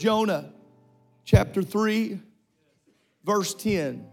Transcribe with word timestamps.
Jonah 0.00 0.50
chapter 1.26 1.62
3, 1.62 2.18
verse 3.22 3.52
10. 3.52 4.06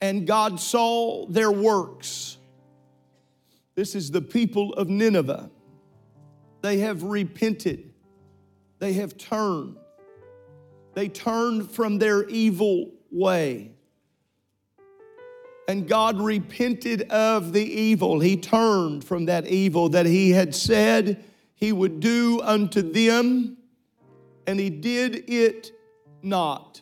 And 0.00 0.26
God 0.26 0.58
saw 0.58 1.26
their 1.26 1.52
works. 1.52 2.38
This 3.74 3.94
is 3.94 4.10
the 4.10 4.22
people 4.22 4.72
of 4.72 4.88
Nineveh. 4.88 5.50
They 6.62 6.78
have 6.78 7.02
repented, 7.02 7.92
they 8.78 8.94
have 8.94 9.18
turned. 9.18 9.76
They 10.94 11.08
turned 11.08 11.70
from 11.70 11.98
their 11.98 12.26
evil 12.26 12.90
way. 13.10 13.72
And 15.68 15.86
God 15.86 16.18
repented 16.18 17.02
of 17.10 17.52
the 17.52 17.62
evil. 17.62 18.20
He 18.20 18.38
turned 18.38 19.04
from 19.04 19.26
that 19.26 19.46
evil 19.46 19.90
that 19.90 20.06
He 20.06 20.30
had 20.30 20.54
said 20.54 21.22
he 21.56 21.72
would 21.72 22.00
do 22.00 22.40
unto 22.42 22.82
them, 22.82 23.56
and 24.46 24.60
he 24.60 24.70
did 24.70 25.28
it 25.28 25.72
not. 26.22 26.80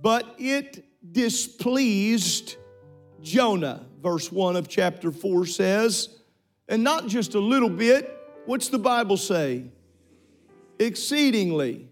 But 0.00 0.34
it 0.38 0.84
displeased 1.12 2.56
Jonah, 3.20 3.84
verse 4.00 4.32
1 4.32 4.56
of 4.56 4.68
chapter 4.68 5.12
4 5.12 5.46
says, 5.46 6.08
and 6.68 6.82
not 6.82 7.06
just 7.08 7.34
a 7.34 7.40
little 7.40 7.68
bit. 7.68 8.10
What's 8.46 8.68
the 8.68 8.78
Bible 8.78 9.16
say? 9.16 9.64
Exceedingly. 10.78 11.88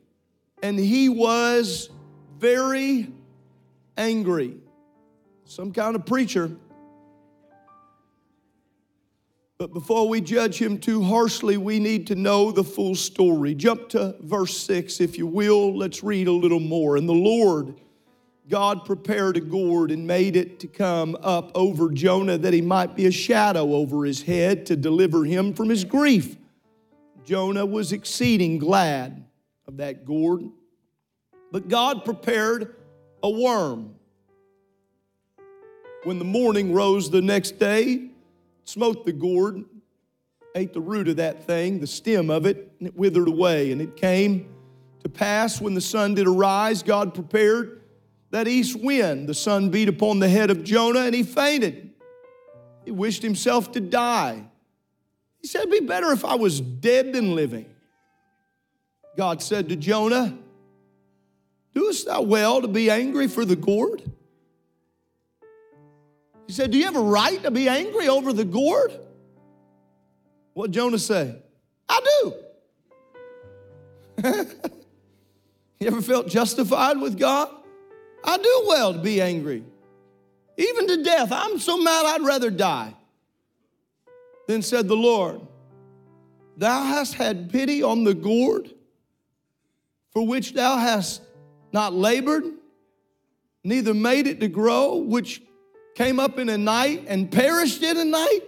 And 0.63 0.79
he 0.79 1.09
was 1.09 1.91
very 2.39 3.13
angry. 3.97 4.57
Some 5.45 5.73
kind 5.73 5.97
of 5.97 6.07
preacher 6.07 6.51
but 9.61 9.75
before 9.75 10.09
we 10.09 10.23
judge 10.23 10.57
him 10.57 10.79
too 10.79 11.03
harshly, 11.03 11.59
we 11.59 11.79
need 11.79 12.07
to 12.07 12.15
know 12.15 12.51
the 12.51 12.65
full 12.65 12.95
story. 12.95 13.55
Jump 13.55 13.91
to 13.91 14.17
verse 14.21 14.57
6, 14.57 15.03
if 15.03 15.19
you 15.19 15.27
will. 15.27 15.77
Let's 15.77 16.03
read 16.03 16.29
a 16.29 16.33
little 16.33 16.61
more. 16.61 16.97
And 16.97 17.07
the 17.07 17.13
Lord, 17.13 17.79
God 18.49 18.87
prepared 18.87 19.37
a 19.37 19.41
gourd 19.43 19.91
and 19.91 20.07
made 20.07 20.35
it 20.35 20.61
to 20.61 20.67
come 20.67 21.15
up 21.21 21.53
over 21.55 21.91
Jonah 21.91 22.39
that 22.39 22.55
he 22.55 22.63
might 22.63 22.97
be 22.97 23.05
a 23.05 23.11
shadow 23.11 23.75
over 23.75 24.07
his 24.07 24.23
head 24.23 24.65
to 24.65 24.77
deliver 24.77 25.25
him 25.25 25.53
from 25.53 25.69
his 25.69 25.85
grief. 25.85 26.39
Jonah 27.27 27.67
was 27.67 27.93
exceeding 27.93 28.57
glad 28.57 29.27
of 29.69 29.77
that 29.77 30.07
gourd. 30.07 30.43
But 31.53 31.69
God 31.69 32.07
prepared 32.07 32.77
a 33.23 33.29
worm. 33.29 33.95
When 36.05 36.19
the 36.19 36.25
morning 36.25 36.73
rose 36.73 37.11
the 37.11 37.21
next 37.21 37.59
day, 37.59 38.10
smote 38.71 39.05
the 39.05 39.13
gourd, 39.13 39.65
ate 40.55 40.73
the 40.73 40.81
root 40.81 41.09
of 41.09 41.17
that 41.17 41.45
thing, 41.45 41.81
the 41.81 41.87
stem 41.87 42.31
of 42.31 42.47
it, 42.47 42.73
and 42.79 42.89
it 42.89 42.97
withered 42.97 43.29
away. 43.29 43.73
And 43.73 43.81
it 43.81 43.97
came 43.97 44.49
to 45.03 45.09
pass 45.09 45.61
when 45.61 45.75
the 45.75 45.81
sun 45.81 46.15
did 46.15 46.27
arise, 46.27 46.83
God 46.83 47.15
prepared 47.15 47.83
that 48.31 48.47
east 48.47 48.81
wind. 48.81 49.29
The 49.29 49.35
sun 49.35 49.71
beat 49.71 49.89
upon 49.89 50.19
the 50.19 50.29
head 50.29 50.51
of 50.51 50.63
Jonah, 50.63 51.01
and 51.01 51.15
he 51.15 51.23
fainted. 51.23 51.91
He 52.85 52.91
wished 52.91 53.23
himself 53.23 53.73
to 53.73 53.81
die. 53.81 54.45
He 55.41 55.49
said, 55.49 55.63
It'd 55.63 55.73
be 55.73 55.87
better 55.87 56.13
if 56.13 56.25
I 56.25 56.35
was 56.35 56.61
dead 56.61 57.13
than 57.13 57.35
living. 57.35 57.67
God 59.17 59.43
said 59.43 59.69
to 59.69 59.77
Jonah, 59.77 60.39
Doest 61.75 62.07
thou 62.07 62.23
well 62.23 62.63
to 62.63 62.69
be 62.69 62.91
angry 62.91 63.27
for 63.27 63.45
the 63.45 63.57
gourd? 63.57 64.03
He 66.51 66.55
said, 66.55 66.73
Do 66.73 66.79
you 66.79 66.87
have 66.87 66.97
a 66.97 67.01
right 67.01 67.41
to 67.45 67.53
be 67.53 67.69
angry 67.69 68.09
over 68.09 68.33
the 68.33 68.45
gourd? 68.45 68.91
What 70.53 70.73
Jonah 70.73 70.99
say? 70.99 71.37
I 71.89 72.01
do. 72.11 72.35
you 75.79 75.87
ever 75.87 76.03
felt 76.03 76.27
justified 76.27 77.01
with 77.01 77.17
God? 77.17 77.55
I 78.25 78.37
do 78.37 78.65
well 78.67 78.95
to 78.95 78.99
be 78.99 79.21
angry. 79.21 79.63
Even 80.57 80.89
to 80.89 81.05
death. 81.05 81.31
I'm 81.31 81.61
so 81.61 81.77
mad 81.77 82.05
I'd 82.07 82.23
rather 82.23 82.51
die. 82.51 82.97
Then 84.49 84.63
said 84.63 84.89
the 84.89 84.97
Lord, 84.97 85.41
Thou 86.57 86.83
hast 86.83 87.15
had 87.15 87.53
pity 87.53 87.81
on 87.85 88.03
the 88.03 88.13
gourd 88.13 88.75
for 90.11 90.27
which 90.27 90.55
thou 90.55 90.79
hast 90.79 91.23
not 91.73 91.95
labored, 91.95 92.43
neither 93.63 93.95
made 93.95 94.27
it 94.27 94.41
to 94.41 94.49
grow, 94.49 94.97
which 94.97 95.43
came 95.95 96.21
up 96.21 96.39
in 96.39 96.49
a 96.49 96.59
night 96.59 97.05
and 97.07 97.31
perished 97.31 97.83
in 97.83 97.97
a 97.97 98.05
night? 98.05 98.41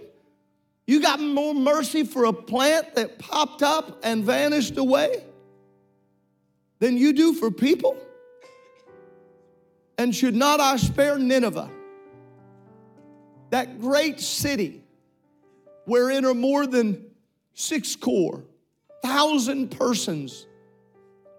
You 0.85 1.01
got 1.01 1.19
more 1.19 1.53
mercy 1.53 2.03
for 2.03 2.25
a 2.25 2.33
plant 2.33 2.95
that 2.95 3.19
popped 3.19 3.63
up 3.63 3.99
and 4.03 4.23
vanished 4.23 4.77
away 4.77 5.23
than 6.79 6.97
you 6.97 7.13
do 7.13 7.33
for 7.33 7.49
people? 7.51 7.97
And 9.97 10.13
should 10.13 10.35
not 10.35 10.59
I 10.59 10.75
spare 10.77 11.17
Nineveh, 11.17 11.69
that 13.51 13.79
great 13.79 14.19
city 14.19 14.83
wherein 15.85 16.25
are 16.25 16.33
more 16.33 16.65
than 16.65 17.05
sixscore, 17.55 18.43
thousand 19.03 19.71
persons 19.71 20.47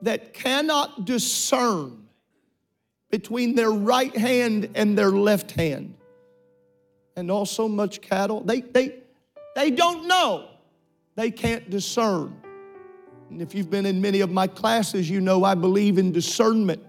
that 0.03 0.33
cannot 0.33 1.05
discern 1.05 2.04
between 3.15 3.55
their 3.55 3.71
right 3.71 4.17
hand 4.17 4.69
and 4.75 4.99
their 4.99 5.13
left 5.13 5.53
hand. 5.53 5.95
And 7.15 7.31
also 7.31 7.69
much 7.69 8.01
cattle. 8.01 8.41
They, 8.41 8.61
they, 8.61 8.97
they 9.55 9.71
don't 9.71 10.09
know. 10.09 10.49
They 11.15 11.31
can't 11.31 11.71
discern. 11.71 12.37
And 13.31 13.41
if 13.41 13.55
you've 13.55 13.71
been 13.71 13.87
in 13.87 14.01
many 14.01 14.19
of 14.19 14.33
my 14.33 14.49
classes, 14.49 15.09
you 15.09 15.21
know 15.21 15.45
I 15.45 15.55
believe 15.55 15.97
in 15.97 16.11
discernment, 16.11 16.83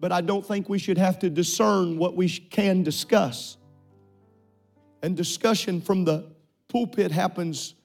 but 0.00 0.10
I 0.10 0.22
don't 0.22 0.44
think 0.44 0.68
we 0.68 0.80
should 0.80 0.98
have 0.98 1.20
to 1.20 1.30
discern 1.30 1.98
what 1.98 2.16
we 2.16 2.28
can 2.28 2.82
discuss. 2.82 3.56
And 5.04 5.16
discussion 5.16 5.80
from 5.80 6.04
the 6.04 6.32
pulpit 6.66 7.12
happens 7.12 7.76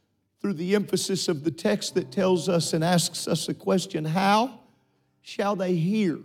through 0.42 0.54
the 0.54 0.74
emphasis 0.74 1.28
of 1.28 1.44
the 1.44 1.52
text 1.52 1.94
that 1.94 2.12
tells 2.12 2.50
us 2.50 2.74
and 2.74 2.84
asks 2.84 3.28
us 3.28 3.48
a 3.48 3.54
question 3.54 4.06
How 4.06 4.60
shall 5.22 5.56
they 5.56 5.76
hear 5.76 6.18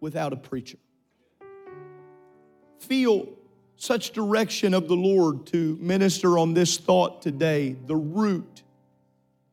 without 0.00 0.32
a 0.32 0.36
preacher. 0.36 0.78
Feel 2.80 3.28
such 3.76 4.10
direction 4.10 4.74
of 4.74 4.88
the 4.88 4.96
Lord 4.96 5.46
to 5.46 5.76
minister 5.80 6.38
on 6.38 6.54
this 6.54 6.78
thought 6.78 7.22
today 7.22 7.76
the 7.86 7.96
root 7.96 8.62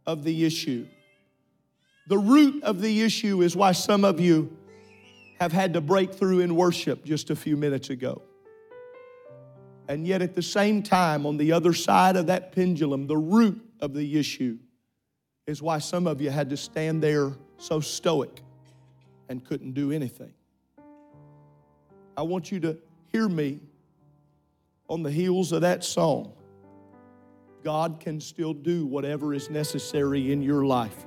of 0.05 0.23
the 0.23 0.45
issue. 0.45 0.87
The 2.07 2.17
root 2.17 2.63
of 2.63 2.81
the 2.81 3.01
issue 3.01 3.41
is 3.41 3.55
why 3.55 3.71
some 3.71 4.03
of 4.03 4.19
you 4.19 4.55
have 5.39 5.51
had 5.51 5.73
to 5.73 5.81
break 5.81 6.13
through 6.13 6.39
in 6.39 6.55
worship 6.55 7.03
just 7.03 7.29
a 7.29 7.35
few 7.35 7.57
minutes 7.57 7.89
ago. 7.89 8.21
And 9.87 10.07
yet, 10.07 10.21
at 10.21 10.33
the 10.33 10.41
same 10.41 10.81
time, 10.81 11.25
on 11.25 11.37
the 11.37 11.51
other 11.51 11.73
side 11.73 12.15
of 12.15 12.27
that 12.27 12.51
pendulum, 12.51 13.05
the 13.05 13.17
root 13.17 13.63
of 13.79 13.93
the 13.93 14.17
issue 14.17 14.57
is 15.45 15.61
why 15.61 15.77
some 15.77 16.07
of 16.07 16.21
you 16.21 16.31
had 16.31 16.49
to 16.49 16.57
stand 16.57 17.03
there 17.03 17.33
so 17.57 17.79
stoic 17.79 18.41
and 19.29 19.43
couldn't 19.43 19.73
do 19.73 19.91
anything. 19.91 20.33
I 22.17 22.21
want 22.21 22.51
you 22.51 22.59
to 22.61 22.77
hear 23.11 23.27
me 23.27 23.59
on 24.89 25.03
the 25.03 25.11
heels 25.11 25.51
of 25.51 25.61
that 25.61 25.83
song. 25.83 26.33
God 27.63 27.99
can 27.99 28.21
still 28.21 28.53
do 28.53 28.85
whatever 28.85 29.33
is 29.33 29.49
necessary 29.49 30.31
in 30.31 30.41
your 30.41 30.65
life. 30.65 31.05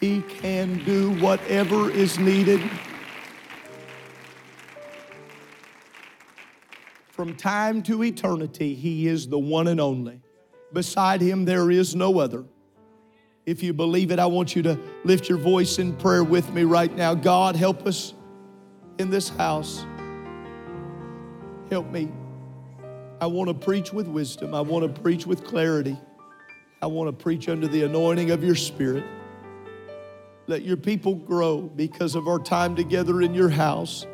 He 0.00 0.22
can 0.22 0.82
do 0.84 1.12
whatever 1.20 1.90
is 1.90 2.18
needed. 2.18 2.60
From 7.10 7.36
time 7.36 7.82
to 7.82 8.02
eternity, 8.02 8.74
He 8.74 9.06
is 9.06 9.28
the 9.28 9.38
one 9.38 9.68
and 9.68 9.80
only. 9.80 10.22
Beside 10.72 11.20
Him, 11.20 11.44
there 11.44 11.70
is 11.70 11.94
no 11.94 12.18
other. 12.18 12.44
If 13.50 13.64
you 13.64 13.72
believe 13.72 14.12
it, 14.12 14.20
I 14.20 14.26
want 14.26 14.54
you 14.54 14.62
to 14.62 14.78
lift 15.02 15.28
your 15.28 15.36
voice 15.36 15.80
in 15.80 15.96
prayer 15.96 16.22
with 16.22 16.52
me 16.52 16.62
right 16.62 16.94
now. 16.94 17.14
God, 17.14 17.56
help 17.56 17.84
us 17.84 18.14
in 19.00 19.10
this 19.10 19.28
house. 19.28 19.84
Help 21.68 21.90
me. 21.90 22.12
I 23.20 23.26
want 23.26 23.48
to 23.48 23.54
preach 23.54 23.92
with 23.92 24.06
wisdom. 24.06 24.54
I 24.54 24.60
want 24.60 24.94
to 24.94 25.00
preach 25.00 25.26
with 25.26 25.42
clarity. 25.42 25.98
I 26.80 26.86
want 26.86 27.08
to 27.08 27.24
preach 27.24 27.48
under 27.48 27.66
the 27.66 27.82
anointing 27.82 28.30
of 28.30 28.44
your 28.44 28.54
spirit. 28.54 29.02
Let 30.46 30.62
your 30.62 30.76
people 30.76 31.16
grow 31.16 31.60
because 31.60 32.14
of 32.14 32.28
our 32.28 32.38
time 32.38 32.76
together 32.76 33.20
in 33.20 33.34
your 33.34 33.48
house. 33.48 34.06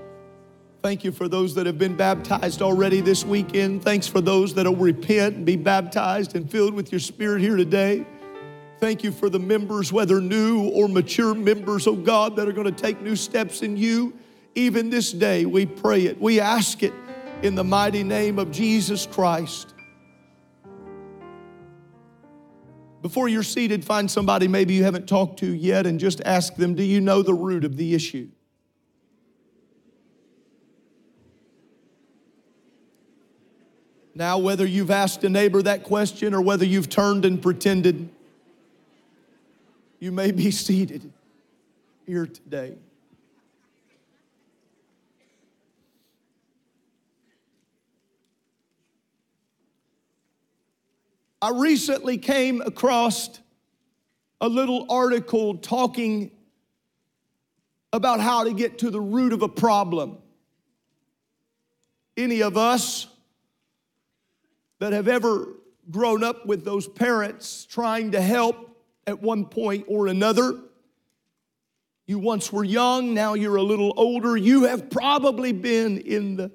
Thank 0.80 1.04
you 1.04 1.12
for 1.12 1.28
those 1.28 1.54
that 1.56 1.66
have 1.66 1.76
been 1.76 1.94
baptized 1.94 2.62
already 2.62 3.02
this 3.02 3.22
weekend. 3.22 3.82
Thanks 3.82 4.06
for 4.06 4.22
those 4.22 4.54
that 4.54 4.64
will 4.64 4.76
repent 4.76 5.36
and 5.36 5.44
be 5.44 5.56
baptized 5.56 6.34
and 6.34 6.50
filled 6.50 6.72
with 6.72 6.90
your 6.90 7.00
spirit 7.00 7.42
here 7.42 7.56
today. 7.56 8.06
Thank 8.78 9.02
you 9.02 9.10
for 9.10 9.30
the 9.30 9.38
members, 9.38 9.90
whether 9.90 10.20
new 10.20 10.68
or 10.68 10.86
mature 10.88 11.34
members, 11.34 11.86
oh 11.86 11.96
God, 11.96 12.36
that 12.36 12.46
are 12.46 12.52
going 12.52 12.66
to 12.66 12.82
take 12.82 13.00
new 13.00 13.16
steps 13.16 13.62
in 13.62 13.76
you. 13.76 14.12
Even 14.54 14.90
this 14.90 15.12
day, 15.12 15.46
we 15.46 15.64
pray 15.64 16.04
it. 16.06 16.20
We 16.20 16.40
ask 16.40 16.82
it 16.82 16.92
in 17.42 17.54
the 17.54 17.64
mighty 17.64 18.02
name 18.02 18.38
of 18.38 18.50
Jesus 18.50 19.06
Christ. 19.06 19.72
Before 23.00 23.28
you're 23.28 23.42
seated, 23.42 23.84
find 23.84 24.10
somebody 24.10 24.48
maybe 24.48 24.74
you 24.74 24.84
haven't 24.84 25.06
talked 25.06 25.38
to 25.40 25.46
yet 25.46 25.86
and 25.86 25.98
just 25.98 26.20
ask 26.24 26.56
them, 26.56 26.74
Do 26.74 26.82
you 26.82 27.00
know 27.00 27.22
the 27.22 27.34
root 27.34 27.64
of 27.64 27.76
the 27.76 27.94
issue? 27.94 28.28
Now, 34.14 34.38
whether 34.38 34.66
you've 34.66 34.90
asked 34.90 35.24
a 35.24 35.28
neighbor 35.28 35.62
that 35.62 35.84
question 35.84 36.34
or 36.34 36.40
whether 36.40 36.64
you've 36.64 36.88
turned 36.88 37.26
and 37.26 37.40
pretended, 37.40 38.08
you 40.06 40.12
may 40.12 40.30
be 40.30 40.52
seated 40.52 41.12
here 42.06 42.26
today. 42.26 42.76
I 51.42 51.50
recently 51.50 52.18
came 52.18 52.60
across 52.60 53.40
a 54.40 54.48
little 54.48 54.86
article 54.88 55.56
talking 55.56 56.30
about 57.92 58.20
how 58.20 58.44
to 58.44 58.52
get 58.52 58.78
to 58.78 58.90
the 58.90 59.00
root 59.00 59.32
of 59.32 59.42
a 59.42 59.48
problem. 59.48 60.18
Any 62.16 62.44
of 62.44 62.56
us 62.56 63.08
that 64.78 64.92
have 64.92 65.08
ever 65.08 65.48
grown 65.90 66.22
up 66.22 66.46
with 66.46 66.64
those 66.64 66.86
parents 66.86 67.64
trying 67.64 68.12
to 68.12 68.20
help 68.20 68.66
at 69.06 69.22
one 69.22 69.46
point 69.46 69.84
or 69.88 70.06
another. 70.06 70.58
You 72.06 72.18
once 72.18 72.52
were 72.52 72.64
young, 72.64 73.14
now 73.14 73.34
you're 73.34 73.56
a 73.56 73.62
little 73.62 73.92
older. 73.96 74.36
You 74.36 74.64
have 74.64 74.90
probably 74.90 75.52
been 75.52 75.98
in 75.98 76.36
the 76.36 76.52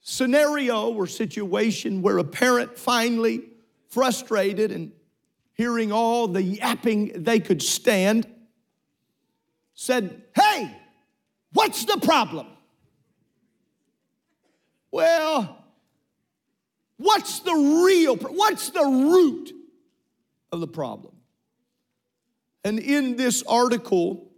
scenario 0.00 0.90
or 0.92 1.06
situation 1.06 2.00
where 2.00 2.18
a 2.18 2.24
parent 2.24 2.78
finally 2.78 3.42
frustrated 3.88 4.72
and 4.72 4.92
hearing 5.52 5.92
all 5.92 6.26
the 6.26 6.42
yapping 6.42 7.22
they 7.22 7.38
could 7.38 7.62
stand 7.62 8.26
said, 9.74 10.22
Hey, 10.34 10.74
what's 11.52 11.84
the 11.84 11.98
problem? 11.98 12.46
Well, 14.90 15.60
What's 17.00 17.40
the 17.40 17.54
real, 17.54 18.16
what's 18.16 18.68
the 18.68 18.84
root 18.84 19.54
of 20.52 20.60
the 20.60 20.66
problem? 20.66 21.14
And 22.64 22.78
in 22.78 23.16
this 23.16 23.42
article, 23.44 24.30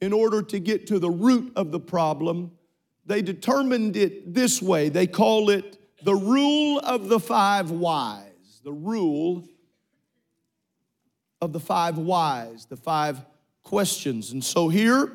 in 0.00 0.12
order 0.12 0.42
to 0.42 0.58
get 0.58 0.86
to 0.88 0.98
the 0.98 1.10
root 1.10 1.52
of 1.56 1.72
the 1.72 1.80
problem, 1.80 2.52
they 3.04 3.22
determined 3.22 3.96
it 3.96 4.34
this 4.34 4.60
way. 4.62 4.88
They 4.88 5.06
call 5.06 5.50
it 5.50 5.78
the 6.02 6.14
rule 6.14 6.78
of 6.80 7.08
the 7.08 7.20
five 7.20 7.70
whys. 7.70 8.60
The 8.64 8.72
rule 8.72 9.46
of 11.40 11.52
the 11.52 11.60
five 11.60 11.98
whys, 11.98 12.66
the 12.66 12.76
five 12.76 13.24
questions. 13.62 14.32
And 14.32 14.42
so 14.42 14.68
here, 14.68 15.12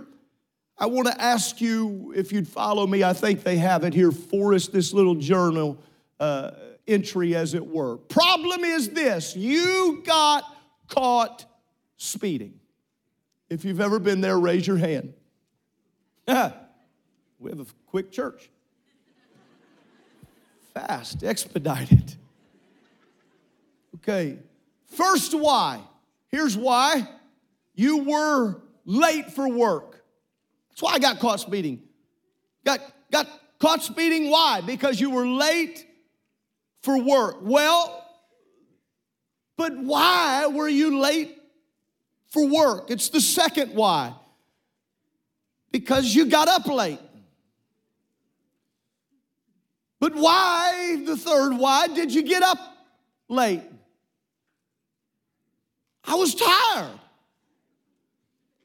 I 0.77 0.85
want 0.85 1.07
to 1.07 1.21
ask 1.21 1.59
you 1.59 2.13
if 2.15 2.31
you'd 2.31 2.47
follow 2.47 2.87
me. 2.87 3.03
I 3.03 3.13
think 3.13 3.43
they 3.43 3.57
have 3.57 3.83
it 3.83 3.93
here 3.93 4.11
for 4.11 4.53
us, 4.53 4.67
this 4.67 4.93
little 4.93 5.15
journal. 5.15 5.77
Uh, 6.19 6.51
entry, 6.87 7.35
as 7.35 7.53
it 7.53 7.65
were. 7.65 7.97
Problem 7.97 8.63
is 8.63 8.89
this 8.89 9.35
you 9.35 10.03
got 10.05 10.43
caught 10.87 11.45
speeding. 12.01 12.59
If 13.47 13.63
you've 13.63 13.79
ever 13.79 13.99
been 13.99 14.21
there, 14.21 14.39
raise 14.39 14.65
your 14.65 14.77
hand. 14.77 15.13
we 16.27 17.51
have 17.51 17.59
a 17.59 17.65
quick 17.85 18.11
church. 18.11 18.49
Fast, 20.73 21.23
expedited. 21.23 22.15
Okay, 23.97 24.39
first 24.87 25.35
why. 25.35 25.81
Here's 26.29 26.57
why. 26.57 27.07
You 27.75 27.97
were 28.05 28.61
late 28.85 29.31
for 29.31 29.47
work. 29.47 30.03
That's 30.69 30.81
why 30.81 30.93
I 30.93 30.99
got 30.99 31.19
caught 31.19 31.39
speeding. 31.39 31.83
Got, 32.65 32.79
got 33.11 33.27
caught 33.59 33.83
speeding, 33.83 34.31
why? 34.31 34.61
Because 34.61 34.99
you 34.99 35.11
were 35.11 35.27
late 35.27 35.85
for 36.81 36.97
work. 36.97 37.39
Well, 37.41 38.07
but 39.55 39.77
why 39.77 40.47
were 40.47 40.69
you 40.69 40.99
late 40.99 41.37
for 42.31 42.47
work? 42.47 42.89
It's 42.89 43.09
the 43.09 43.21
second 43.21 43.75
why. 43.75 44.15
Because 45.71 46.15
you 46.15 46.25
got 46.25 46.47
up 46.47 46.65
late. 46.67 46.99
But 49.99 50.15
why, 50.15 51.03
the 51.05 51.15
third 51.15 51.53
why, 51.53 51.87
did 51.87 52.11
you 52.13 52.23
get 52.23 52.41
up 52.41 52.57
late? 53.29 53.61
I 56.03 56.15
was 56.15 56.33
tired. 56.33 56.99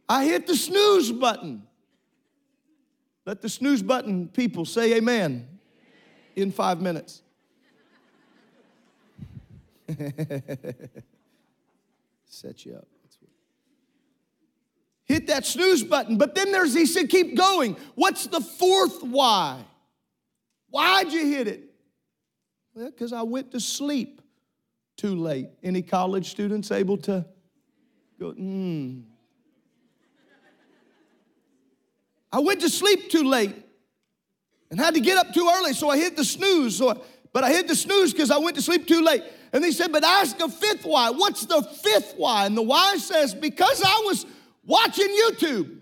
I 0.09 0.25
hit 0.25 0.47
the 0.47 0.57
snooze 0.57 1.13
button. 1.13 1.65
Let 3.27 3.43
the 3.43 3.49
snooze 3.49 3.83
button 3.83 4.29
people 4.29 4.65
say 4.65 4.95
amen 4.95 5.47
in 6.37 6.53
five 6.53 6.81
minutes. 6.81 7.23
Set 12.27 12.65
you 12.65 12.77
up. 12.77 12.87
Hit 15.07 15.29
that 15.29 15.47
snooze 15.47 15.85
button. 15.85 16.19
But 16.19 16.35
then 16.35 16.51
there's, 16.51 16.75
he 16.75 16.85
said, 16.85 17.09
keep 17.09 17.37
going. 17.37 17.77
What's 17.95 18.27
the 18.27 18.41
fourth 18.41 19.03
why? 19.03 19.65
Why'd 20.71 21.13
you 21.13 21.27
hit 21.27 21.47
it? 21.47 21.63
Well, 22.75 22.91
because 22.91 23.13
I 23.13 23.23
went 23.23 23.53
to 23.53 23.61
sleep 23.61 24.21
too 24.97 25.15
late. 25.15 25.49
Any 25.63 25.81
college 25.81 26.31
students 26.31 26.73
able 26.73 26.97
to 26.99 27.25
go, 28.19 28.33
hmm. 28.33 29.01
I 32.33 32.41
went 32.41 32.61
to 32.63 32.69
sleep 32.69 33.09
too 33.09 33.23
late 33.23 33.55
and 34.71 34.81
had 34.81 34.95
to 34.95 35.01
get 35.01 35.17
up 35.17 35.33
too 35.33 35.49
early, 35.57 35.73
so 35.73 35.89
I 35.89 35.97
hit 35.97 36.17
the 36.17 36.25
snooze. 36.25 36.77
So 36.77 36.91
I, 36.91 36.95
but 37.33 37.45
I 37.45 37.51
hit 37.51 37.69
the 37.69 37.77
snooze 37.77 38.13
because 38.13 38.33
I 38.33 38.39
went 38.39 38.57
to 38.57 38.63
sleep 38.63 38.89
too 38.89 39.03
late. 39.03 39.23
And 39.53 39.63
they 39.63 39.71
said, 39.71 39.93
but 39.93 40.05
ask 40.05 40.39
a 40.41 40.49
fifth 40.49 40.85
why. 40.85 41.11
What's 41.11 41.47
the 41.47 41.63
fifth 41.63 42.15
why? 42.17 42.45
And 42.47 42.57
the 42.57 42.63
why 42.63 42.97
says, 42.97 43.35
because 43.35 43.83
I 43.83 44.03
was 44.05 44.27
watching 44.67 45.09
YouTube. 45.09 45.79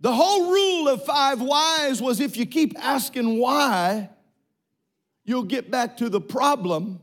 The 0.00 0.12
whole 0.12 0.50
rule 0.50 0.88
of 0.88 1.04
five 1.04 1.42
whys 1.42 2.00
was 2.00 2.20
if 2.20 2.36
you 2.36 2.46
keep 2.46 2.74
asking 2.78 3.38
why, 3.38 4.08
you'll 5.24 5.42
get 5.42 5.70
back 5.70 5.98
to 5.98 6.08
the 6.08 6.20
problem, 6.20 7.00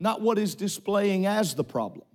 not 0.00 0.20
what 0.20 0.36
is 0.36 0.56
displaying 0.56 1.24
as 1.24 1.54
the 1.54 1.62
problem. 1.62 2.06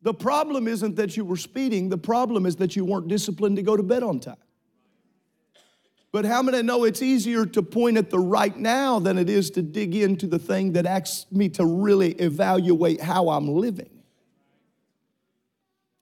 The 0.00 0.14
problem 0.14 0.66
isn't 0.66 0.96
that 0.96 1.16
you 1.16 1.24
were 1.24 1.36
speeding, 1.36 1.90
the 1.90 1.98
problem 1.98 2.46
is 2.46 2.56
that 2.56 2.74
you 2.74 2.84
weren't 2.84 3.08
disciplined 3.08 3.56
to 3.56 3.62
go 3.62 3.76
to 3.76 3.82
bed 3.82 4.02
on 4.02 4.20
time. 4.20 4.36
But 6.10 6.24
how 6.24 6.42
many 6.42 6.62
know 6.62 6.84
it's 6.84 7.02
easier 7.02 7.44
to 7.44 7.62
point 7.62 7.98
at 7.98 8.08
the 8.08 8.18
right 8.18 8.56
now 8.56 8.98
than 8.98 9.18
it 9.18 9.28
is 9.28 9.50
to 9.50 9.62
dig 9.62 9.94
into 9.94 10.26
the 10.26 10.38
thing 10.38 10.72
that 10.72 10.86
asks 10.86 11.30
me 11.30 11.50
to 11.50 11.66
really 11.66 12.12
evaluate 12.12 13.00
how 13.00 13.28
I'm 13.28 13.48
living? 13.48 13.90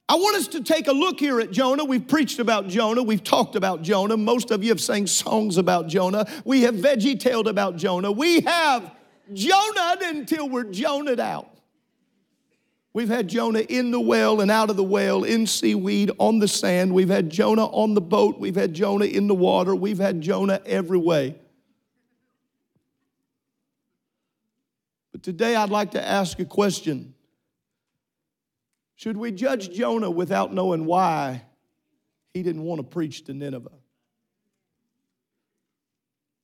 I 0.08 0.14
want 0.14 0.36
us 0.36 0.46
to 0.48 0.62
take 0.62 0.86
a 0.86 0.92
look 0.92 1.18
here 1.18 1.40
at 1.40 1.50
Jonah. 1.50 1.84
We've 1.84 2.06
preached 2.06 2.38
about 2.38 2.68
Jonah. 2.68 3.02
We've 3.02 3.24
talked 3.24 3.56
about 3.56 3.82
Jonah. 3.82 4.16
Most 4.16 4.52
of 4.52 4.62
you 4.62 4.68
have 4.68 4.80
sang 4.80 5.08
songs 5.08 5.56
about 5.56 5.88
Jonah. 5.88 6.26
We 6.44 6.62
have 6.62 6.76
veggie 6.76 7.18
tailed 7.18 7.48
about 7.48 7.76
Jonah. 7.76 8.12
We 8.12 8.40
have 8.42 8.92
Jonah 9.32 9.96
until 10.02 10.48
we're 10.48 10.70
Jonah'd 10.70 11.18
out. 11.18 11.55
We've 12.96 13.10
had 13.10 13.28
Jonah 13.28 13.58
in 13.60 13.90
the 13.90 14.00
well 14.00 14.40
and 14.40 14.50
out 14.50 14.70
of 14.70 14.76
the 14.76 14.82
well, 14.82 15.22
in 15.22 15.46
seaweed, 15.46 16.10
on 16.16 16.38
the 16.38 16.48
sand. 16.48 16.94
We've 16.94 17.10
had 17.10 17.28
Jonah 17.28 17.66
on 17.66 17.92
the 17.92 18.00
boat. 18.00 18.38
We've 18.40 18.56
had 18.56 18.72
Jonah 18.72 19.04
in 19.04 19.26
the 19.26 19.34
water. 19.34 19.76
We've 19.76 19.98
had 19.98 20.22
Jonah 20.22 20.62
every 20.64 20.96
way. 20.96 21.34
But 25.12 25.22
today 25.22 25.54
I'd 25.54 25.68
like 25.68 25.90
to 25.90 26.02
ask 26.02 26.38
a 26.38 26.46
question 26.46 27.12
Should 28.94 29.18
we 29.18 29.30
judge 29.30 29.74
Jonah 29.74 30.10
without 30.10 30.54
knowing 30.54 30.86
why 30.86 31.42
he 32.32 32.42
didn't 32.42 32.62
want 32.62 32.78
to 32.78 32.82
preach 32.82 33.24
to 33.24 33.34
Nineveh. 33.34 33.68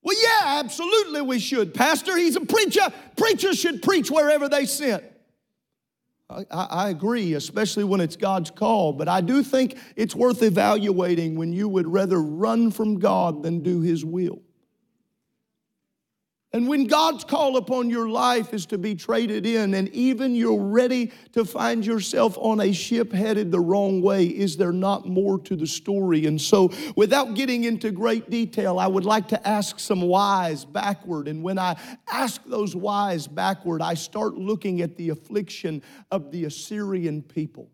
Well, 0.02 0.22
yeah, 0.22 0.58
absolutely 0.58 1.22
we 1.22 1.38
should. 1.38 1.72
Pastor, 1.72 2.14
he's 2.14 2.36
a 2.36 2.42
preacher. 2.42 2.92
Preachers 3.16 3.58
should 3.58 3.80
preach 3.80 4.10
wherever 4.10 4.50
they 4.50 4.66
sent. 4.66 5.11
I, 6.50 6.90
agree, 6.90 7.34
especially 7.34 7.84
when 7.84 8.00
it's 8.00 8.16
God's 8.16 8.50
call, 8.50 8.92
but 8.92 9.08
I 9.08 9.20
do 9.20 9.42
think 9.42 9.78
it's 9.96 10.14
worth 10.14 10.42
evaluating 10.42 11.36
when 11.36 11.52
you 11.52 11.68
would 11.68 11.86
rather 11.86 12.20
run 12.20 12.70
from 12.70 12.98
God 12.98 13.42
than 13.42 13.60
do 13.60 13.80
His 13.80 14.04
will. 14.04 14.42
And 16.54 16.68
when 16.68 16.86
God's 16.86 17.24
call 17.24 17.56
upon 17.56 17.88
your 17.88 18.10
life 18.10 18.52
is 18.52 18.66
to 18.66 18.78
be 18.78 18.94
traded 18.94 19.46
in, 19.46 19.72
and 19.72 19.88
even 19.88 20.34
you're 20.34 20.62
ready 20.62 21.10
to 21.32 21.46
find 21.46 21.84
yourself 21.84 22.36
on 22.36 22.60
a 22.60 22.72
ship 22.72 23.10
headed 23.10 23.50
the 23.50 23.60
wrong 23.60 24.02
way, 24.02 24.26
is 24.26 24.58
there 24.58 24.72
not 24.72 25.06
more 25.06 25.38
to 25.40 25.56
the 25.56 25.66
story? 25.66 26.26
And 26.26 26.38
so, 26.38 26.70
without 26.94 27.34
getting 27.34 27.64
into 27.64 27.90
great 27.90 28.28
detail, 28.28 28.78
I 28.78 28.86
would 28.86 29.06
like 29.06 29.28
to 29.28 29.48
ask 29.48 29.80
some 29.80 30.02
whys 30.02 30.66
backward. 30.66 31.26
And 31.26 31.42
when 31.42 31.58
I 31.58 31.76
ask 32.06 32.44
those 32.44 32.76
whys 32.76 33.26
backward, 33.26 33.80
I 33.80 33.94
start 33.94 34.34
looking 34.34 34.82
at 34.82 34.96
the 34.96 35.08
affliction 35.08 35.82
of 36.10 36.30
the 36.32 36.44
Assyrian 36.44 37.22
people. 37.22 37.70